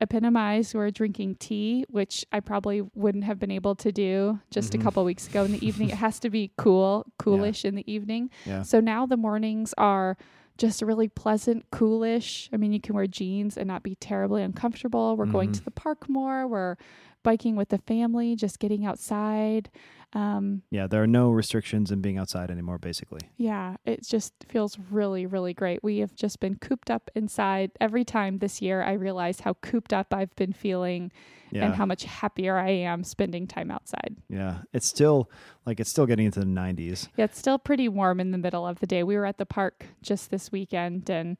epitomized 0.00 0.74
we're 0.74 0.90
drinking 0.90 1.36
tea, 1.36 1.84
which 1.88 2.24
I 2.32 2.40
probably 2.40 2.82
wouldn't 2.94 3.24
have 3.24 3.38
been 3.38 3.50
able 3.50 3.74
to 3.76 3.92
do 3.92 4.40
just 4.50 4.72
Mhm. 4.72 4.80
a 4.80 4.82
couple 4.82 5.04
weeks 5.04 5.28
ago 5.28 5.44
in 5.44 5.52
the 5.52 5.64
evening. 5.66 5.90
It 5.90 5.96
has 5.96 6.18
to 6.20 6.30
be 6.30 6.52
cool, 6.56 7.06
coolish 7.18 7.64
in 7.64 7.74
the 7.74 7.90
evening. 7.90 8.30
Yeah. 8.46 8.62
So 8.62 8.80
now 8.80 9.06
the 9.06 9.16
mornings 9.16 9.74
are 9.78 10.16
just 10.58 10.82
really 10.82 11.08
pleasant, 11.08 11.64
coolish. 11.70 12.48
I 12.52 12.56
mean, 12.56 12.72
you 12.72 12.80
can 12.80 12.94
wear 12.94 13.06
jeans 13.06 13.56
and 13.56 13.66
not 13.66 13.82
be 13.82 13.94
terribly 13.94 14.42
uncomfortable. 14.42 15.16
We're 15.16 15.26
going 15.26 15.50
Mhm. 15.50 15.54
to 15.58 15.64
the 15.64 15.70
park 15.70 16.08
more. 16.08 16.46
We're 16.46 16.76
biking 17.22 17.54
with 17.56 17.68
the 17.68 17.78
family, 17.78 18.34
just 18.36 18.58
getting 18.58 18.84
outside. 18.84 19.70
Um, 20.12 20.62
Yeah, 20.70 20.86
there 20.88 21.02
are 21.02 21.06
no 21.06 21.30
restrictions 21.30 21.90
in 21.92 22.00
being 22.00 22.18
outside 22.18 22.50
anymore, 22.50 22.78
basically. 22.78 23.20
yeah, 23.36 23.76
it 23.84 24.04
just 24.06 24.32
feels 24.48 24.76
really, 24.90 25.24
really 25.26 25.54
great. 25.54 25.82
We 25.84 25.98
have 25.98 26.14
just 26.16 26.40
been 26.40 26.56
cooped 26.56 26.90
up 26.90 27.10
inside. 27.14 27.70
Every 27.80 28.04
time 28.04 28.38
this 28.38 28.60
year, 28.60 28.82
I 28.82 28.92
realize 28.94 29.40
how 29.40 29.54
cooped 29.54 29.92
up 29.92 30.12
I've 30.12 30.34
been 30.36 30.52
feeling 30.52 31.12
Yeah. 31.52 31.66
and 31.66 31.74
how 31.74 31.86
much 31.86 32.04
happier 32.04 32.56
I 32.56 32.70
am 32.70 33.04
spending 33.04 33.46
time 33.46 33.70
outside. 33.70 34.16
yeah. 34.28 34.62
It's 34.72 34.86
still 34.86 35.30
like 35.66 35.78
it's 35.80 35.90
still 35.90 36.06
getting 36.06 36.26
into 36.26 36.40
the 36.40 36.46
90s. 36.46 37.08
Yeah, 37.16 37.26
it's 37.26 37.38
still 37.38 37.58
pretty 37.58 37.88
warm 37.88 38.18
in 38.20 38.30
the 38.32 38.38
middle 38.38 38.66
of 38.66 38.80
the 38.80 38.86
day. 38.86 39.02
We 39.04 39.16
were 39.16 39.26
at 39.26 39.38
the 39.38 39.46
park 39.46 39.86
just 40.02 40.30
this 40.30 40.50
weekend 40.50 41.08
and 41.10 41.38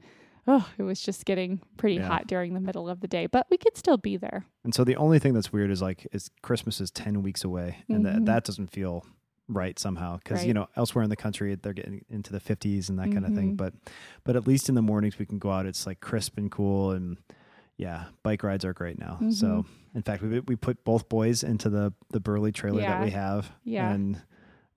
oh, 0.50 0.68
it 0.78 0.82
was 0.82 1.00
just 1.00 1.24
getting 1.24 1.60
pretty 1.76 1.96
Yeah. 1.96 2.08
hot 2.08 2.26
during 2.26 2.54
the 2.54 2.60
middle 2.60 2.88
of 2.88 3.00
the 3.00 3.08
day, 3.08 3.26
but 3.26 3.46
we 3.50 3.56
could 3.56 3.76
still 3.76 3.96
be 3.96 4.16
there. 4.16 4.44
And 4.64 4.74
so 4.74 4.82
the 4.84 4.96
only 4.96 5.18
thing 5.18 5.32
that's 5.34 5.52
weird 5.52 5.70
is 5.70 5.80
like 5.80 6.06
is 6.12 6.30
Christmas 6.42 6.80
is 6.80 6.90
10 6.90 7.22
weeks 7.22 7.44
away 7.44 7.76
and 7.88 8.00
Mhm. 8.04 8.12
that 8.12 8.24
that 8.26 8.44
doesn't 8.44 8.68
feel 8.68 9.04
right 9.48 9.78
somehow 9.80 10.16
cuz 10.24 10.44
you 10.44 10.54
know 10.54 10.68
elsewhere 10.76 11.02
in 11.02 11.10
the 11.10 11.16
country 11.16 11.56
they're 11.56 11.72
getting 11.72 12.04
into 12.08 12.30
the 12.32 12.38
50s 12.38 12.88
and 12.88 12.98
that 13.00 13.10
kind 13.10 13.26
of 13.26 13.34
thing 13.34 13.56
but 13.56 13.74
but 14.22 14.36
at 14.36 14.46
least 14.46 14.68
in 14.68 14.76
the 14.76 14.82
mornings 14.82 15.18
we 15.18 15.26
can 15.26 15.40
go 15.40 15.50
out 15.50 15.66
it's 15.66 15.88
like 15.88 15.98
crisp 16.00 16.38
and 16.38 16.52
cool 16.52 16.92
and 16.92 17.16
yeah 17.76 18.04
bike 18.22 18.44
rides 18.44 18.64
are 18.64 18.72
great 18.72 18.96
now 18.96 19.14
Mm-hmm. 19.14 19.30
so 19.32 19.66
in 19.92 20.02
fact 20.02 20.22
we 20.22 20.38
we 20.46 20.54
put 20.54 20.84
both 20.84 21.08
boys 21.08 21.42
into 21.42 21.68
the 21.68 21.92
the 22.10 22.20
Burley 22.20 22.52
trailer 22.52 22.80
that 22.80 23.02
we 23.02 23.10
have 23.10 23.50
Yeah. 23.64 23.90
and 23.90 24.22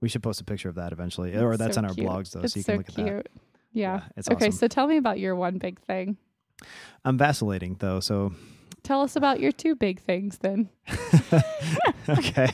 we 0.02 0.10
should 0.10 0.24
post 0.24 0.42
a 0.42 0.44
picture 0.44 0.70
of 0.70 0.76
that 0.76 0.92
eventually 0.92 1.38
or 1.38 1.56
that's 1.56 1.76
so 1.76 1.82
on 1.82 1.86
our 1.86 1.94
cute. 1.94 2.08
blogs 2.08 2.32
though 2.32 2.40
it's 2.42 2.54
so 2.54 2.58
you 2.60 2.64
so 2.64 2.72
can 2.72 2.78
look 2.80 2.88
cute. 2.88 3.08
at 3.10 3.24
that 3.26 3.30
Yeah. 3.74 4.02
it's 4.16 4.30
okay, 4.30 4.48
awesome 4.48 4.58
so 4.58 4.68
tell 4.68 4.88
me 4.88 4.98
about 4.98 5.20
your 5.20 5.36
one 5.36 5.58
big 5.58 5.80
thing. 5.82 6.18
I'm 7.04 7.18
vacillating 7.18 7.78
though 7.80 8.00
so 8.00 8.34
Tell 8.84 9.02
us 9.02 9.16
about 9.16 9.40
your 9.40 9.52
two 9.54 9.76
big 9.76 10.00
things 10.02 10.40
then. 10.40 10.70
okay 12.10 12.50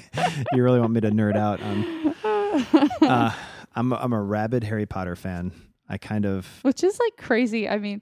you 0.54 0.64
really 0.64 0.80
want 0.80 0.94
me 0.94 1.02
to 1.02 1.10
nerd 1.12 1.36
out 1.36 1.62
on 1.62 2.16
uh, 3.02 3.32
I'm 3.76 3.92
a, 3.92 3.96
I'm 3.96 4.14
a 4.14 4.22
rabid 4.22 4.64
Harry 4.64 4.86
Potter 4.86 5.16
fan. 5.16 5.52
I 5.88 5.98
kind 5.98 6.26
of 6.26 6.48
Which 6.64 6.84
is 6.84 7.00
like 7.00 7.18
crazy. 7.18 7.68
I 7.68 7.78
mean, 7.78 8.02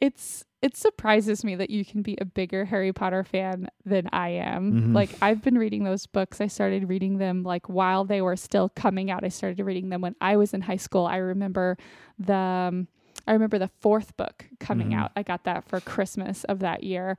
it's 0.00 0.44
it 0.64 0.76
surprises 0.76 1.44
me 1.44 1.54
that 1.56 1.68
you 1.68 1.84
can 1.84 2.00
be 2.00 2.16
a 2.20 2.24
bigger 2.24 2.64
Harry 2.64 2.90
Potter 2.92 3.22
fan 3.22 3.68
than 3.84 4.08
I 4.12 4.30
am. 4.30 4.72
Mhm. 4.72 4.94
Like 4.94 5.10
I've 5.20 5.42
been 5.42 5.58
reading 5.58 5.84
those 5.84 6.06
books. 6.06 6.40
I 6.40 6.46
started 6.46 6.88
reading 6.88 7.18
them 7.18 7.42
like 7.42 7.68
while 7.68 8.04
they 8.06 8.22
were 8.22 8.34
still 8.36 8.70
coming 8.70 9.10
out. 9.10 9.24
I 9.24 9.28
started 9.28 9.62
reading 9.62 9.90
them 9.90 10.00
when 10.00 10.14
I 10.22 10.36
was 10.36 10.54
in 10.54 10.62
high 10.62 10.78
school. 10.86 11.04
I 11.06 11.18
remember 11.18 11.76
the 12.18 12.34
um, 12.34 12.88
I 13.26 13.32
remember 13.32 13.58
the 13.58 13.70
fourth 13.80 14.16
book 14.16 14.46
coming 14.58 14.90
Mhm. 14.90 14.98
out. 15.00 15.12
I 15.16 15.22
got 15.22 15.44
that 15.44 15.64
for 15.64 15.80
Christmas 15.80 16.44
of 16.44 16.60
that 16.60 16.82
year. 16.82 17.16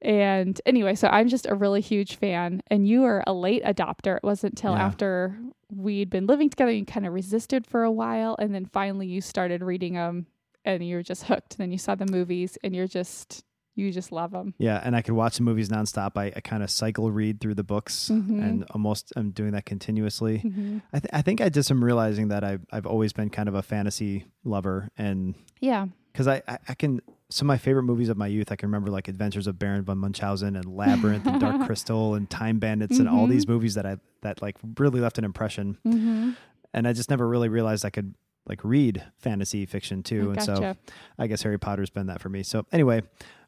And 0.00 0.60
anyway, 0.66 0.94
so 0.94 1.08
I'm 1.08 1.28
just 1.28 1.46
a 1.46 1.54
really 1.54 1.80
huge 1.80 2.16
fan. 2.16 2.62
And 2.68 2.88
you 2.88 3.02
were 3.02 3.22
a 3.26 3.32
late 3.32 3.62
adopter. 3.64 4.16
It 4.16 4.24
wasn't 4.24 4.56
till 4.56 4.72
Yeah. 4.72 4.84
after 4.86 5.38
we'd 5.70 6.10
been 6.10 6.26
living 6.26 6.50
together. 6.50 6.72
You 6.72 6.84
kind 6.84 7.06
of 7.06 7.12
resisted 7.12 7.66
for 7.66 7.82
a 7.84 7.90
while, 7.92 8.34
and 8.38 8.54
then 8.54 8.66
finally 8.66 9.06
you 9.06 9.20
started 9.20 9.62
reading 9.62 9.94
them, 9.94 10.26
and 10.64 10.86
you're 10.86 11.02
just 11.02 11.24
hooked. 11.24 11.54
And 11.54 11.58
then 11.60 11.72
you 11.72 11.78
saw 11.78 11.94
the 11.94 12.06
movies, 12.06 12.58
and 12.62 12.74
you're 12.74 12.86
just 12.88 13.44
you 13.74 13.90
just 13.90 14.12
love 14.12 14.32
them. 14.32 14.52
yeah, 14.58 14.78
and 14.84 14.94
I 14.94 15.00
could 15.00 15.14
watch 15.14 15.38
the 15.38 15.42
movies 15.44 15.70
nonstop. 15.70 16.12
I, 16.16 16.30
I 16.36 16.40
kind 16.40 16.62
of 16.62 16.70
cycle 16.70 17.10
read 17.10 17.40
through 17.40 17.54
the 17.54 17.64
books 17.64 18.10
Mhm. 18.12 18.42
and 18.46 18.64
almost 18.70 19.14
I'm 19.16 19.30
doing 19.30 19.52
that 19.52 19.64
continuously. 19.64 20.40
Mm-hmm. 20.44 20.78
I 20.92 20.98
th- 21.00 21.10
I 21.12 21.22
think 21.22 21.40
I 21.40 21.48
just 21.48 21.70
am 21.70 21.82
realizing 21.82 22.28
that 22.28 22.44
I've 22.44 22.66
I've 22.70 22.84
always 22.84 23.14
been 23.14 23.30
kind 23.30 23.48
of 23.48 23.54
a 23.54 23.62
fantasy 23.62 24.26
lover 24.44 24.90
and 24.98 25.34
Yeah, 25.60 25.86
because 26.12 26.28
I, 26.28 26.42
I 26.46 26.58
I 26.68 26.74
can 26.74 27.00
some 27.30 27.46
of 27.46 27.48
my 27.48 27.56
favorite 27.56 27.84
movies 27.84 28.10
of 28.10 28.18
my 28.18 28.26
youth 28.26 28.52
I 28.52 28.56
can 28.56 28.68
remember 28.68 28.90
like 28.90 29.08
Adventures 29.08 29.46
of 29.46 29.58
Baron 29.58 29.84
von 29.84 29.96
Munchausen 29.96 30.54
and 30.54 30.66
Labyrinth 30.66 31.26
and 31.26 31.40
Dark 31.40 31.62
Crystal 31.66 32.14
and 32.14 32.28
Time 32.28 32.58
Bandits 32.58 32.98
and 32.98 33.08
all 33.08 33.26
Mhm. 33.26 33.30
these 33.30 33.48
movies 33.48 33.72
that 33.76 33.86
I 33.86 33.96
that 34.20 34.42
like 34.42 34.56
really 34.78 35.00
left 35.00 35.16
an 35.16 35.24
impression 35.24 35.78
mm-hmm. 35.86 36.32
and 36.74 36.86
I 36.86 36.92
just 36.92 37.08
never 37.08 37.26
really 37.26 37.48
realized 37.48 37.86
I 37.86 37.90
could 37.90 38.14
like 38.46 38.64
read 38.64 39.04
fantasy 39.18 39.66
fiction 39.66 40.02
too 40.02 40.30
and 40.30 40.42
so. 40.42 40.76
I 41.18 41.26
guess 41.26 41.42
Harry 41.42 41.58
Potter's 41.58 41.90
been 41.90 42.06
that 42.06 42.20
for 42.20 42.28
me. 42.28 42.42
So 42.42 42.66
anyway, 42.72 43.02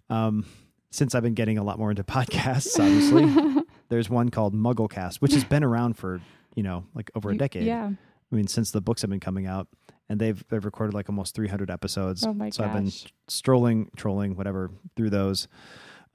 um, 0.08 0.46
since 0.90 1.14
I've 1.14 1.22
been 1.22 1.34
getting 1.34 1.58
a 1.58 1.64
lot 1.64 1.78
more 1.78 1.90
into 1.90 2.04
podcasts, 2.04 2.78
obviously, 2.78 3.62
there's 3.88 4.08
one 4.08 4.30
called 4.30 4.54
MuggleCast, 4.54 5.16
which 5.16 5.32
has 5.34 5.44
been 5.44 5.64
around 5.64 5.94
for 5.94 6.20
you 6.54 6.62
know 6.62 6.84
like 6.94 7.10
over 7.14 7.30
a 7.30 7.36
decade. 7.36 7.64
Yeah. 7.64 7.90
I 8.32 8.36
mean, 8.36 8.46
since 8.46 8.70
the 8.70 8.80
books 8.80 9.02
have 9.02 9.10
been 9.10 9.20
coming 9.20 9.46
out, 9.46 9.68
and 10.08 10.20
they've 10.20 10.42
they've 10.48 10.64
recorded 10.64 10.94
like 10.94 11.08
almost 11.08 11.34
300 11.34 11.70
episodes. 11.70 12.24
Oh 12.24 12.32
my 12.32 12.50
so 12.50 12.62
gosh. 12.62 12.68
I've 12.68 12.82
been 12.82 12.92
strolling, 13.28 13.90
trolling, 13.96 14.36
whatever 14.36 14.70
through 14.96 15.10
those, 15.10 15.48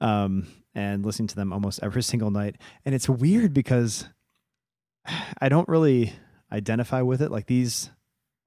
um, 0.00 0.46
and 0.74 1.04
listening 1.04 1.28
to 1.28 1.36
them 1.36 1.52
almost 1.52 1.80
every 1.82 2.02
single 2.12 2.30
night. 2.30 2.56
And 2.84 2.94
it's 2.94 3.08
weird 3.08 3.52
because 3.52 4.08
I 5.40 5.48
don't 5.48 5.68
really 5.68 6.12
identify 6.52 7.02
with 7.02 7.22
it. 7.22 7.30
Like 7.30 7.46
these 7.46 7.90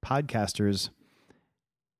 podcasters. 0.04 0.90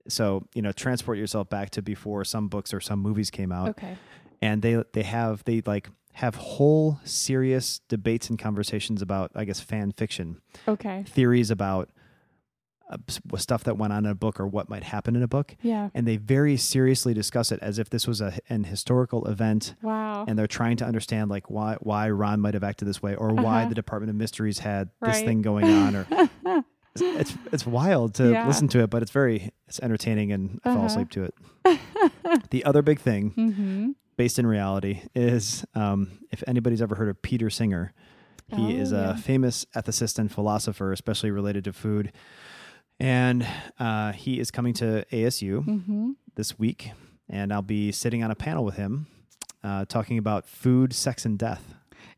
So 0.09 0.45
you 0.55 0.63
know, 0.63 0.73
transport 0.73 1.17
yourself 1.19 1.49
back 1.49 1.71
to 1.71 1.83
before 1.83 2.25
some 2.25 2.49
books 2.49 2.75
or 2.75 2.81
some 2.81 2.99
movies 3.01 3.31
came 3.31 3.51
out 3.51 3.71
okay. 3.71 3.97
and 4.43 4.61
they 4.61 4.83
they 4.93 5.03
have 5.03 5.43
they 5.45 5.63
like 5.65 5.89
have 6.13 6.35
whole 6.37 7.01
serious 7.05 7.81
debates 7.89 8.29
and 8.29 8.39
conversations 8.39 9.01
about 9.03 9.31
I 9.35 9.45
guess 9.45 9.61
fan 9.61 9.93
fiction 9.93 10.41
Okay. 10.69 11.05
theories 11.09 11.51
about 11.51 11.89
uh, 12.91 12.99
stuff 13.39 13.65
that 13.65 13.79
went 13.79 13.95
on 13.95 14.05
in 14.05 14.11
a 14.11 14.15
book 14.15 14.39
or 14.39 14.47
what 14.47 14.69
might 14.69 14.83
happen 14.85 15.17
in 15.17 15.23
a 15.23 15.27
book 15.27 15.57
Yeah. 15.63 15.89
and 15.95 16.07
they 16.07 16.19
very 16.19 16.59
seriously 16.59 17.15
discuss 17.15 17.51
it 17.51 17.59
as 17.63 17.79
if 17.79 17.89
this 17.89 18.07
was 18.07 18.21
a, 18.21 18.39
an 18.51 18.65
historical 18.65 19.27
event 19.27 19.75
Wow. 19.81 20.27
and 20.29 20.39
they're 20.39 20.47
trying 20.47 20.77
to 20.77 20.85
understand 20.85 21.31
like 21.31 21.49
why 21.51 21.77
why 21.81 22.11
Ron 22.11 22.41
might 22.41 22.53
have 22.53 22.63
acted 22.63 22.87
this 22.87 23.03
way 23.03 23.15
or 23.17 23.31
why 23.33 23.61
Uh-huh. 23.63 23.71
the 23.71 23.75
Department 23.75 24.11
of 24.11 24.17
Mysteries 24.17 24.59
had 24.59 24.91
this 25.01 25.23
thing 25.23 25.41
going 25.41 25.65
on 25.65 25.97
or 25.97 26.07
it's 27.03 27.35
it's 27.53 27.67
wild 27.67 28.15
to 28.15 28.31
Yeah. 28.31 28.47
listen 28.47 28.69
to 28.69 28.81
it 28.83 28.91
but 28.91 29.03
it's 29.03 29.11
very 29.11 29.51
it's 29.69 29.81
entertaining 29.81 30.33
and 30.33 30.61
I 30.65 30.69
fall 30.71 30.77
Uh-huh. 30.79 30.87
asleep 30.87 31.11
to 31.11 31.25
it. 31.25 31.35
the 32.51 32.65
other 32.65 32.83
big 32.83 33.01
thing 33.01 33.33
mm-hmm. 33.33 33.91
based 34.17 34.39
in 34.39 34.47
reality 34.47 35.03
is 35.15 35.65
um, 35.75 36.11
if 36.31 36.43
anybody's 36.47 36.83
ever 36.83 36.95
heard 36.95 37.09
of 37.09 37.21
Peter 37.23 37.51
Singer, 37.51 37.93
he 38.55 38.77
Oh, 38.77 38.81
is 38.83 38.93
a 38.93 38.97
yeah. 38.97 39.17
famous 39.17 39.65
ethicist 39.75 40.19
and 40.19 40.31
philosopher, 40.31 40.93
especially 40.93 41.31
related 41.31 41.65
to 41.65 41.73
food. 41.73 42.13
And 43.01 43.47
uh, 43.81 44.13
he 44.13 44.39
is 44.39 44.51
coming 44.51 44.75
to 44.75 45.05
ASU 45.11 45.65
Mm-hmm. 45.65 46.11
this 46.37 46.59
week, 46.59 46.93
and 47.29 47.53
I'll 47.53 47.63
be 47.63 47.91
sitting 47.91 48.23
on 48.23 48.31
a 48.31 48.35
panel 48.37 48.65
with 48.65 48.77
him 48.77 49.07
uh, 49.65 49.85
talking 49.87 50.19
about 50.19 50.47
food, 50.47 50.93
sex, 50.93 51.25
and 51.25 51.39
death. 51.39 51.75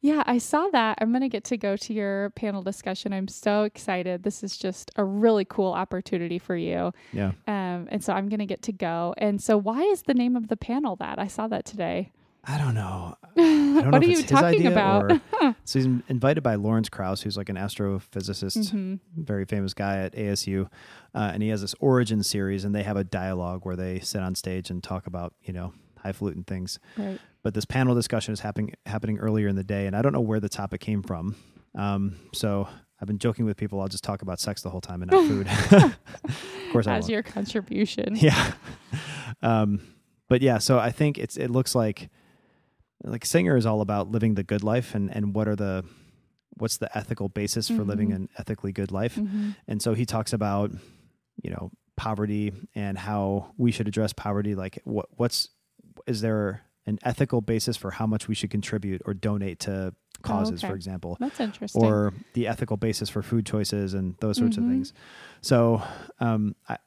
Yeah, 0.06 0.22
I 0.24 0.38
saw 0.38 0.68
that. 0.68 0.98
I'm 1.00 1.10
going 1.10 1.22
to 1.22 1.28
get 1.28 1.42
to 1.44 1.56
go 1.56 1.76
to 1.76 1.92
your 1.92 2.30
panel 2.30 2.62
discussion. 2.62 3.12
I'm 3.12 3.26
so 3.26 3.64
excited. 3.64 4.22
This 4.22 4.44
is 4.44 4.56
just 4.56 4.92
a 4.94 5.02
really 5.02 5.44
cool 5.44 5.72
opportunity 5.72 6.38
for 6.38 6.54
you. 6.54 6.92
Yeah. 7.12 7.32
Um, 7.48 7.88
and 7.90 8.04
so 8.04 8.12
I'm 8.12 8.28
going 8.28 8.38
to 8.38 8.46
get 8.46 8.62
to 8.62 8.72
go. 8.72 9.14
And 9.18 9.42
so, 9.42 9.58
why 9.58 9.82
is 9.82 10.02
the 10.02 10.14
name 10.14 10.36
of 10.36 10.46
the 10.46 10.56
panel 10.56 10.94
that? 10.96 11.18
I 11.18 11.26
saw 11.26 11.48
that 11.48 11.64
today. 11.64 12.12
I 12.44 12.56
don't 12.56 12.74
know. 12.74 13.16
I 13.36 13.40
don't 13.40 13.74
what 13.74 13.84
know 13.84 13.98
are 13.98 14.02
if 14.02 14.04
you 14.04 14.10
it's 14.12 14.20
his 14.20 14.30
talking 14.30 14.60
idea 14.60 14.70
about? 14.70 15.10
or 15.10 15.20
so 15.64 15.80
he's 15.80 15.88
invited 16.06 16.42
by 16.42 16.54
Lawrence 16.54 16.88
Krauss, 16.88 17.22
who's 17.22 17.36
like 17.36 17.48
an 17.48 17.56
astrophysicist, 17.56 18.70
hmm 18.70 18.94
very 19.16 19.44
famous 19.44 19.74
guy 19.74 19.98
at 19.98 20.12
ASU, 20.12 20.70
uh, 21.16 21.30
and 21.34 21.42
he 21.42 21.48
has 21.48 21.62
this 21.62 21.74
origin 21.80 22.22
series, 22.22 22.64
and 22.64 22.72
they 22.72 22.84
have 22.84 22.96
a 22.96 23.02
dialogue 23.02 23.66
where 23.66 23.74
they 23.74 23.98
sit 23.98 24.22
on 24.22 24.36
stage 24.36 24.70
and 24.70 24.84
talk 24.84 25.08
about 25.08 25.34
you 25.42 25.52
know 25.52 25.72
highfalutin 26.06 26.44
things. 26.44 26.78
Right. 26.96 27.18
But 27.46 27.54
this 27.54 27.64
panel 27.64 27.94
discussion 27.94 28.32
is 28.32 28.40
happening 28.40 28.74
happening 28.86 29.18
earlier 29.20 29.46
in 29.46 29.54
the 29.54 29.62
day, 29.62 29.86
and 29.86 29.94
I 29.94 30.02
don't 30.02 30.12
know 30.12 30.20
where 30.20 30.40
the 30.40 30.48
topic 30.48 30.80
came 30.80 31.00
from. 31.04 31.36
Um, 31.76 32.16
so 32.34 32.66
I've 33.00 33.06
been 33.06 33.20
joking 33.20 33.44
with 33.44 33.56
people. 33.56 33.80
I'll 33.80 33.86
just 33.86 34.02
talk 34.02 34.22
about 34.22 34.40
sex 34.40 34.62
the 34.62 34.70
whole 34.70 34.80
time 34.80 35.00
and 35.00 35.12
not 35.12 35.28
food. 35.28 35.46
of 36.24 36.72
course, 36.72 36.88
As 36.88 37.08
your 37.08 37.22
contribution. 37.22 38.16
Yeah. 38.20 38.52
um, 39.42 39.80
but 40.28 40.42
yeah, 40.42 40.58
so 40.58 40.80
I 40.80 40.90
think 40.90 41.18
it's 41.18 41.36
it 41.36 41.48
looks 41.50 41.76
like 41.76 42.10
like 43.04 43.24
Singer 43.24 43.56
is 43.56 43.64
all 43.64 43.80
about 43.80 44.10
living 44.10 44.34
the 44.34 44.42
good 44.42 44.64
life 44.64 44.96
and 44.96 45.08
and 45.14 45.32
what 45.32 45.46
are 45.46 45.54
the 45.54 45.84
what's 46.58 46.78
the 46.78 46.98
ethical 46.98 47.28
basis 47.28 47.68
for 47.68 47.84
living 47.84 48.08
Mhm. 48.10 48.14
an 48.16 48.28
ethically 48.38 48.72
good 48.72 48.90
life. 48.90 49.14
hmm 49.14 49.50
And 49.68 49.80
so 49.80 49.94
he 49.94 50.04
talks 50.04 50.32
about 50.32 50.72
you 51.44 51.50
know 51.52 51.70
poverty 51.96 52.52
and 52.74 52.98
how 52.98 53.52
we 53.56 53.70
should 53.70 53.86
address 53.86 54.12
poverty 54.12 54.56
like 54.56 54.80
what 54.82 55.06
what's 55.16 55.50
is 56.08 56.20
there 56.22 56.62
an 56.86 56.98
ethical 57.02 57.40
basis 57.40 57.76
for 57.76 57.90
how 57.92 58.06
much 58.06 58.28
we 58.28 58.34
should 58.34 58.50
contribute 58.50 59.02
or 59.06 59.14
donate 59.14 59.58
to 59.60 59.94
causes 60.22 60.62
okay. 60.64 60.70
for 60.70 60.76
example 60.76 61.16
That's 61.20 61.38
interesting. 61.40 61.84
or 61.84 62.12
the 62.32 62.46
ethical 62.46 62.76
basis 62.76 63.08
for 63.10 63.22
food 63.22 63.44
choices 63.44 63.92
and 63.94 64.16
those 64.20 64.38
sorts 64.38 64.56
Mhm. 64.56 64.64
of 64.64 64.70
things. 64.70 64.92
So, 65.42 65.82
um, 66.20 66.54
I, 66.68 66.78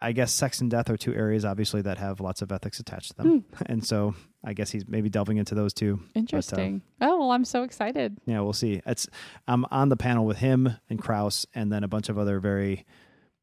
I 0.00 0.12
guess 0.12 0.32
sex 0.34 0.60
and 0.60 0.70
death 0.70 0.90
are 0.90 0.96
two 0.98 1.14
areas, 1.14 1.44
obviously, 1.46 1.80
that 1.82 1.96
have 1.98 2.20
lots 2.20 2.42
of 2.42 2.52
ethics 2.52 2.78
attached 2.80 3.12
to 3.12 3.16
them. 3.22 3.44
And 3.66 3.86
so, 3.86 4.14
I 4.44 4.52
guess 4.52 4.70
he's 4.70 4.86
maybe 4.86 5.08
delving 5.08 5.38
into 5.38 5.54
those 5.54 5.72
too. 5.72 6.00
interesting. 6.14 6.82
oh 7.00 7.18
well, 7.20 7.30
I'm 7.30 7.44
so 7.46 7.62
excited. 7.62 8.18
Yeah, 8.26 8.40
we'll 8.40 8.52
see. 8.52 8.82
It's 8.84 9.06
I'm 9.48 9.64
on 9.70 9.88
the 9.88 9.96
panel 9.96 10.26
with 10.26 10.38
him 10.38 10.76
and 10.90 11.00
Kraus, 11.00 11.46
and 11.54 11.72
then 11.72 11.84
a 11.84 11.88
bunch 11.88 12.08
of 12.10 12.18
other 12.18 12.38
very 12.40 12.84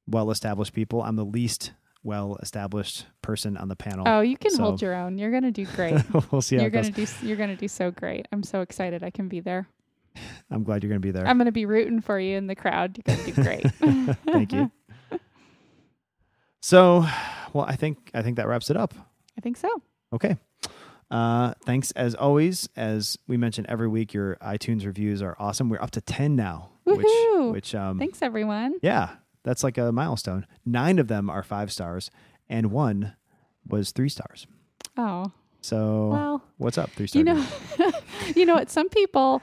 well-established 0.07 0.73
people. 0.73 1.01
I'm 1.01 1.15
the 1.15 1.25
least 1.25 1.71
well-established 2.03 3.05
person 3.21 3.57
on 3.57 3.67
the 3.67 3.75
panel. 3.75 4.05
Oh, 4.07 4.21
you 4.21 4.37
can 4.37 4.51
so- 4.51 4.63
hold 4.63 4.81
your 4.81 4.93
own. 4.95 5.17
You're 5.17 5.31
gonna 5.31 5.51
do 5.51 5.65
great. 5.75 6.01
we'll 6.31 6.41
see 6.41 6.55
how 6.55 6.61
you're 6.63 6.71
gonna 6.71 6.89
do. 6.91 7.05
You're 7.21 7.37
gonna 7.37 7.55
do 7.55 7.67
so 7.67 7.91
great. 7.91 8.27
I'm 8.31 8.43
so 8.43 8.61
excited. 8.61 9.03
I 9.03 9.09
can 9.09 9.27
be 9.27 9.39
there. 9.39 9.67
I'm 10.49 10.63
glad 10.63 10.83
you're 10.83 10.89
going 10.89 11.01
to 11.01 11.05
be 11.07 11.11
there. 11.11 11.25
I'm 11.25 11.37
gonna 11.37 11.53
be 11.53 11.65
rooting 11.65 12.01
for 12.01 12.19
you 12.19 12.35
in 12.35 12.47
the 12.47 12.55
crowd. 12.55 12.97
You're 12.97 13.15
gonna 13.15 13.31
do 13.31 13.41
great. 13.43 13.71
Thank 14.25 14.51
you. 14.51 14.69
So, 16.61 17.05
well, 17.53 17.65
I 17.65 17.75
think 17.75 18.11
I 18.13 18.21
think 18.21 18.37
that 18.37 18.47
wraps 18.47 18.69
it 18.69 18.77
up. 18.77 18.93
I 19.37 19.41
think 19.41 19.57
so. 19.57 19.67
Okay. 20.13 20.37
Uh, 21.09 21.53
thanks 21.65 21.91
as 21.91 22.15
always. 22.15 22.69
As 22.75 23.17
we 23.27 23.35
mentioned 23.35 23.67
every 23.67 23.87
week, 23.87 24.13
your 24.13 24.35
iTunes 24.37 24.85
reviews 24.85 25.21
are 25.21 25.35
awesome. 25.39 25.69
We're 25.69 25.81
up 25.81 25.91
to 25.91 26.01
ten 26.01 26.35
now, 26.35 26.69
Woohoo! 26.85 27.47
which 27.47 27.53
which 27.53 27.75
um, 27.75 27.97
Thanks 27.99 28.21
everyone. 28.21 28.75
yeah, 28.81 29.09
that's 29.43 29.63
like 29.63 29.77
a 29.77 29.91
milestone. 29.91 30.45
Nine 30.65 30.99
of 30.99 31.07
them 31.07 31.29
are 31.29 31.43
five 31.43 31.71
stars, 31.71 32.11
and 32.49 32.71
one 32.71 33.15
was 33.67 33.91
three 33.91 34.09
stars. 34.09 34.47
Oh 34.97 35.31
So 35.61 36.09
well, 36.09 36.43
what's 36.57 36.77
up, 36.77 36.89
three 36.91 37.07
stars? 37.07 37.19
you 37.19 37.23
know, 37.23 37.45
you 38.35 38.45
know 38.45 38.55
what? 38.55 38.69
Some 38.69 38.89
people 38.89 39.41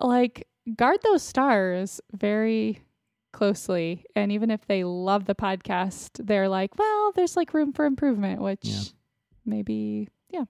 like 0.00 0.46
guard 0.76 0.98
those 1.02 1.22
stars 1.22 2.00
very 2.12 2.80
closely, 3.32 4.04
and 4.14 4.32
even 4.32 4.50
if 4.50 4.66
they 4.66 4.82
love 4.84 5.26
the 5.26 5.34
podcast, 5.34 6.10
they're 6.24 6.48
like, 6.48 6.78
well, 6.78 7.12
there's 7.12 7.36
like 7.36 7.52
room 7.54 7.72
for 7.72 7.84
improvement, 7.84 8.40
which 8.40 8.60
Yeah. 8.64 8.80
maybe 9.44 10.08
yeah. 10.30 10.44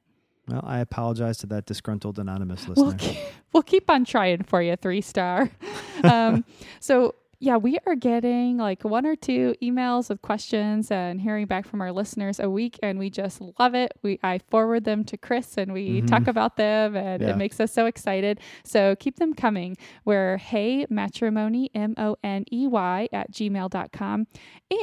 well, 0.48 0.62
I 0.64 0.78
apologize 0.80 1.38
to 1.38 1.46
that 1.48 1.66
disgruntled 1.66 2.18
anonymous 2.18 2.68
listener. 2.68 2.84
We'll 2.86 2.94
keep, 2.94 3.18
we'll 3.52 3.62
keep 3.64 3.90
on 3.90 4.04
trying 4.04 4.44
for 4.44 4.62
you, 4.62 4.76
three 4.76 5.00
star. 5.00 5.50
um, 6.04 6.44
so 6.80 7.14
yeah, 7.38 7.56
we 7.56 7.78
are 7.86 7.94
getting 7.94 8.56
like 8.56 8.84
one 8.84 9.04
or 9.06 9.14
two 9.16 9.54
emails 9.62 10.08
with 10.08 10.22
questions 10.22 10.90
and 10.90 11.20
hearing 11.20 11.46
back 11.46 11.66
from 11.66 11.80
our 11.80 11.92
listeners 11.92 12.40
a 12.40 12.48
week, 12.48 12.78
and 12.82 12.98
we 12.98 13.10
just 13.10 13.40
love 13.58 13.74
it. 13.74 13.92
We 14.02 14.18
I 14.22 14.38
forward 14.38 14.84
them 14.84 15.04
to 15.04 15.16
Chris, 15.16 15.56
and 15.58 15.72
we 15.72 16.00
Mhm. 16.02 16.06
talk 16.06 16.26
about 16.26 16.56
them, 16.56 16.96
and 16.96 17.22
Yeah. 17.22 17.30
it 17.30 17.36
makes 17.36 17.60
us 17.60 17.72
so 17.72 17.86
excited. 17.86 18.40
So 18.64 18.96
keep 18.96 19.16
them 19.16 19.34
coming. 19.34 19.76
We're 20.04 20.38
hey 20.38 20.86
matrimoney 20.90 21.68
m 21.74 21.94
o 21.98 22.16
n 22.22 22.44
e 22.50 22.66
y 22.66 23.08
at 23.12 23.30
gmail.com. 23.32 24.26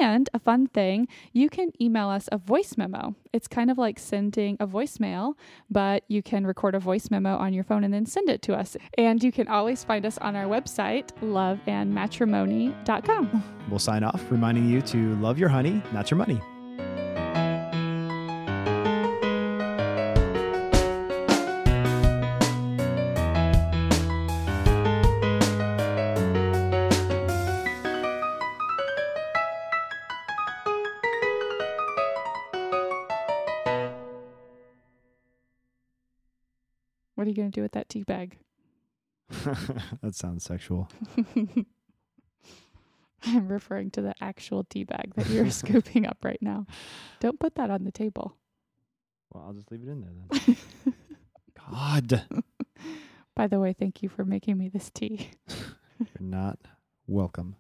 and 0.02 0.30
a 0.34 0.40
fun 0.40 0.68
thing, 0.68 1.08
you 1.34 1.50
can 1.50 1.72
email 1.82 2.08
us 2.10 2.30
a 2.32 2.38
voice 2.38 2.78
memo. 2.78 3.16
It's 3.34 3.48
kind 3.48 3.72
of 3.72 3.80
like 3.80 4.00
sending 4.00 4.58
a 4.60 4.68
voicemail, 4.68 5.34
but 5.70 6.04
you 6.08 6.22
can 6.22 6.46
record 6.46 6.76
a 6.76 6.80
voice 6.80 7.10
memo 7.10 7.36
on 7.36 7.54
your 7.54 7.64
phone 7.64 7.84
and 7.84 7.92
then 7.94 8.06
send 8.06 8.30
it 8.30 8.42
to 8.44 8.56
us. 8.56 8.78
And 8.98 9.24
you 9.24 9.32
can 9.32 9.48
always 9.48 9.84
find 9.84 10.06
us 10.06 10.20
on 10.20 10.36
our 10.36 10.46
website, 10.46 11.08
loveandmatrimoney.com. 11.22 13.44
We'll 13.70 13.80
sign 13.80 14.04
off, 14.04 14.22
reminding 14.30 14.70
you 14.70 14.82
to 14.82 15.16
love 15.16 15.40
your 15.40 15.50
honey, 15.50 15.82
not 15.94 16.12
your 16.12 16.20
money. 16.20 16.40
You 37.34 37.42
going 37.42 37.52
to 37.52 37.56
do 37.56 37.62
with 37.64 37.72
that 37.74 37.90
tea 37.90 38.04
bag? 38.04 38.38
that 40.02 40.14
sounds 40.16 40.44
sexual. 40.44 40.90
I'm 43.26 43.48
referring 43.48 43.90
to 43.92 44.02
the 44.02 44.14
actual 44.22 44.66
tea 44.66 44.84
bag 44.84 45.14
that 45.16 45.30
you're 45.30 45.50
scooping 45.52 46.06
up 46.06 46.18
right 46.24 46.42
now. 46.42 46.66
Don't 47.20 47.40
put 47.40 47.56
that 47.56 47.72
on 47.72 47.84
the 47.86 47.92
table. 47.92 48.36
Well, 49.34 49.46
I'll 49.48 49.54
just 49.54 49.72
leave 49.72 49.82
it 49.84 49.90
in 49.90 50.02
there 50.02 50.12
then. 50.46 50.58
God, 51.72 52.26
By 53.36 53.48
the 53.48 53.60
way, 53.60 53.74
thank 53.74 54.04
you 54.04 54.10
for 54.10 54.26
making 54.26 54.58
me 54.58 54.70
this 54.70 54.92
tea. 54.94 55.32
you're 56.00 56.08
not 56.20 56.60
welcome. 57.08 57.56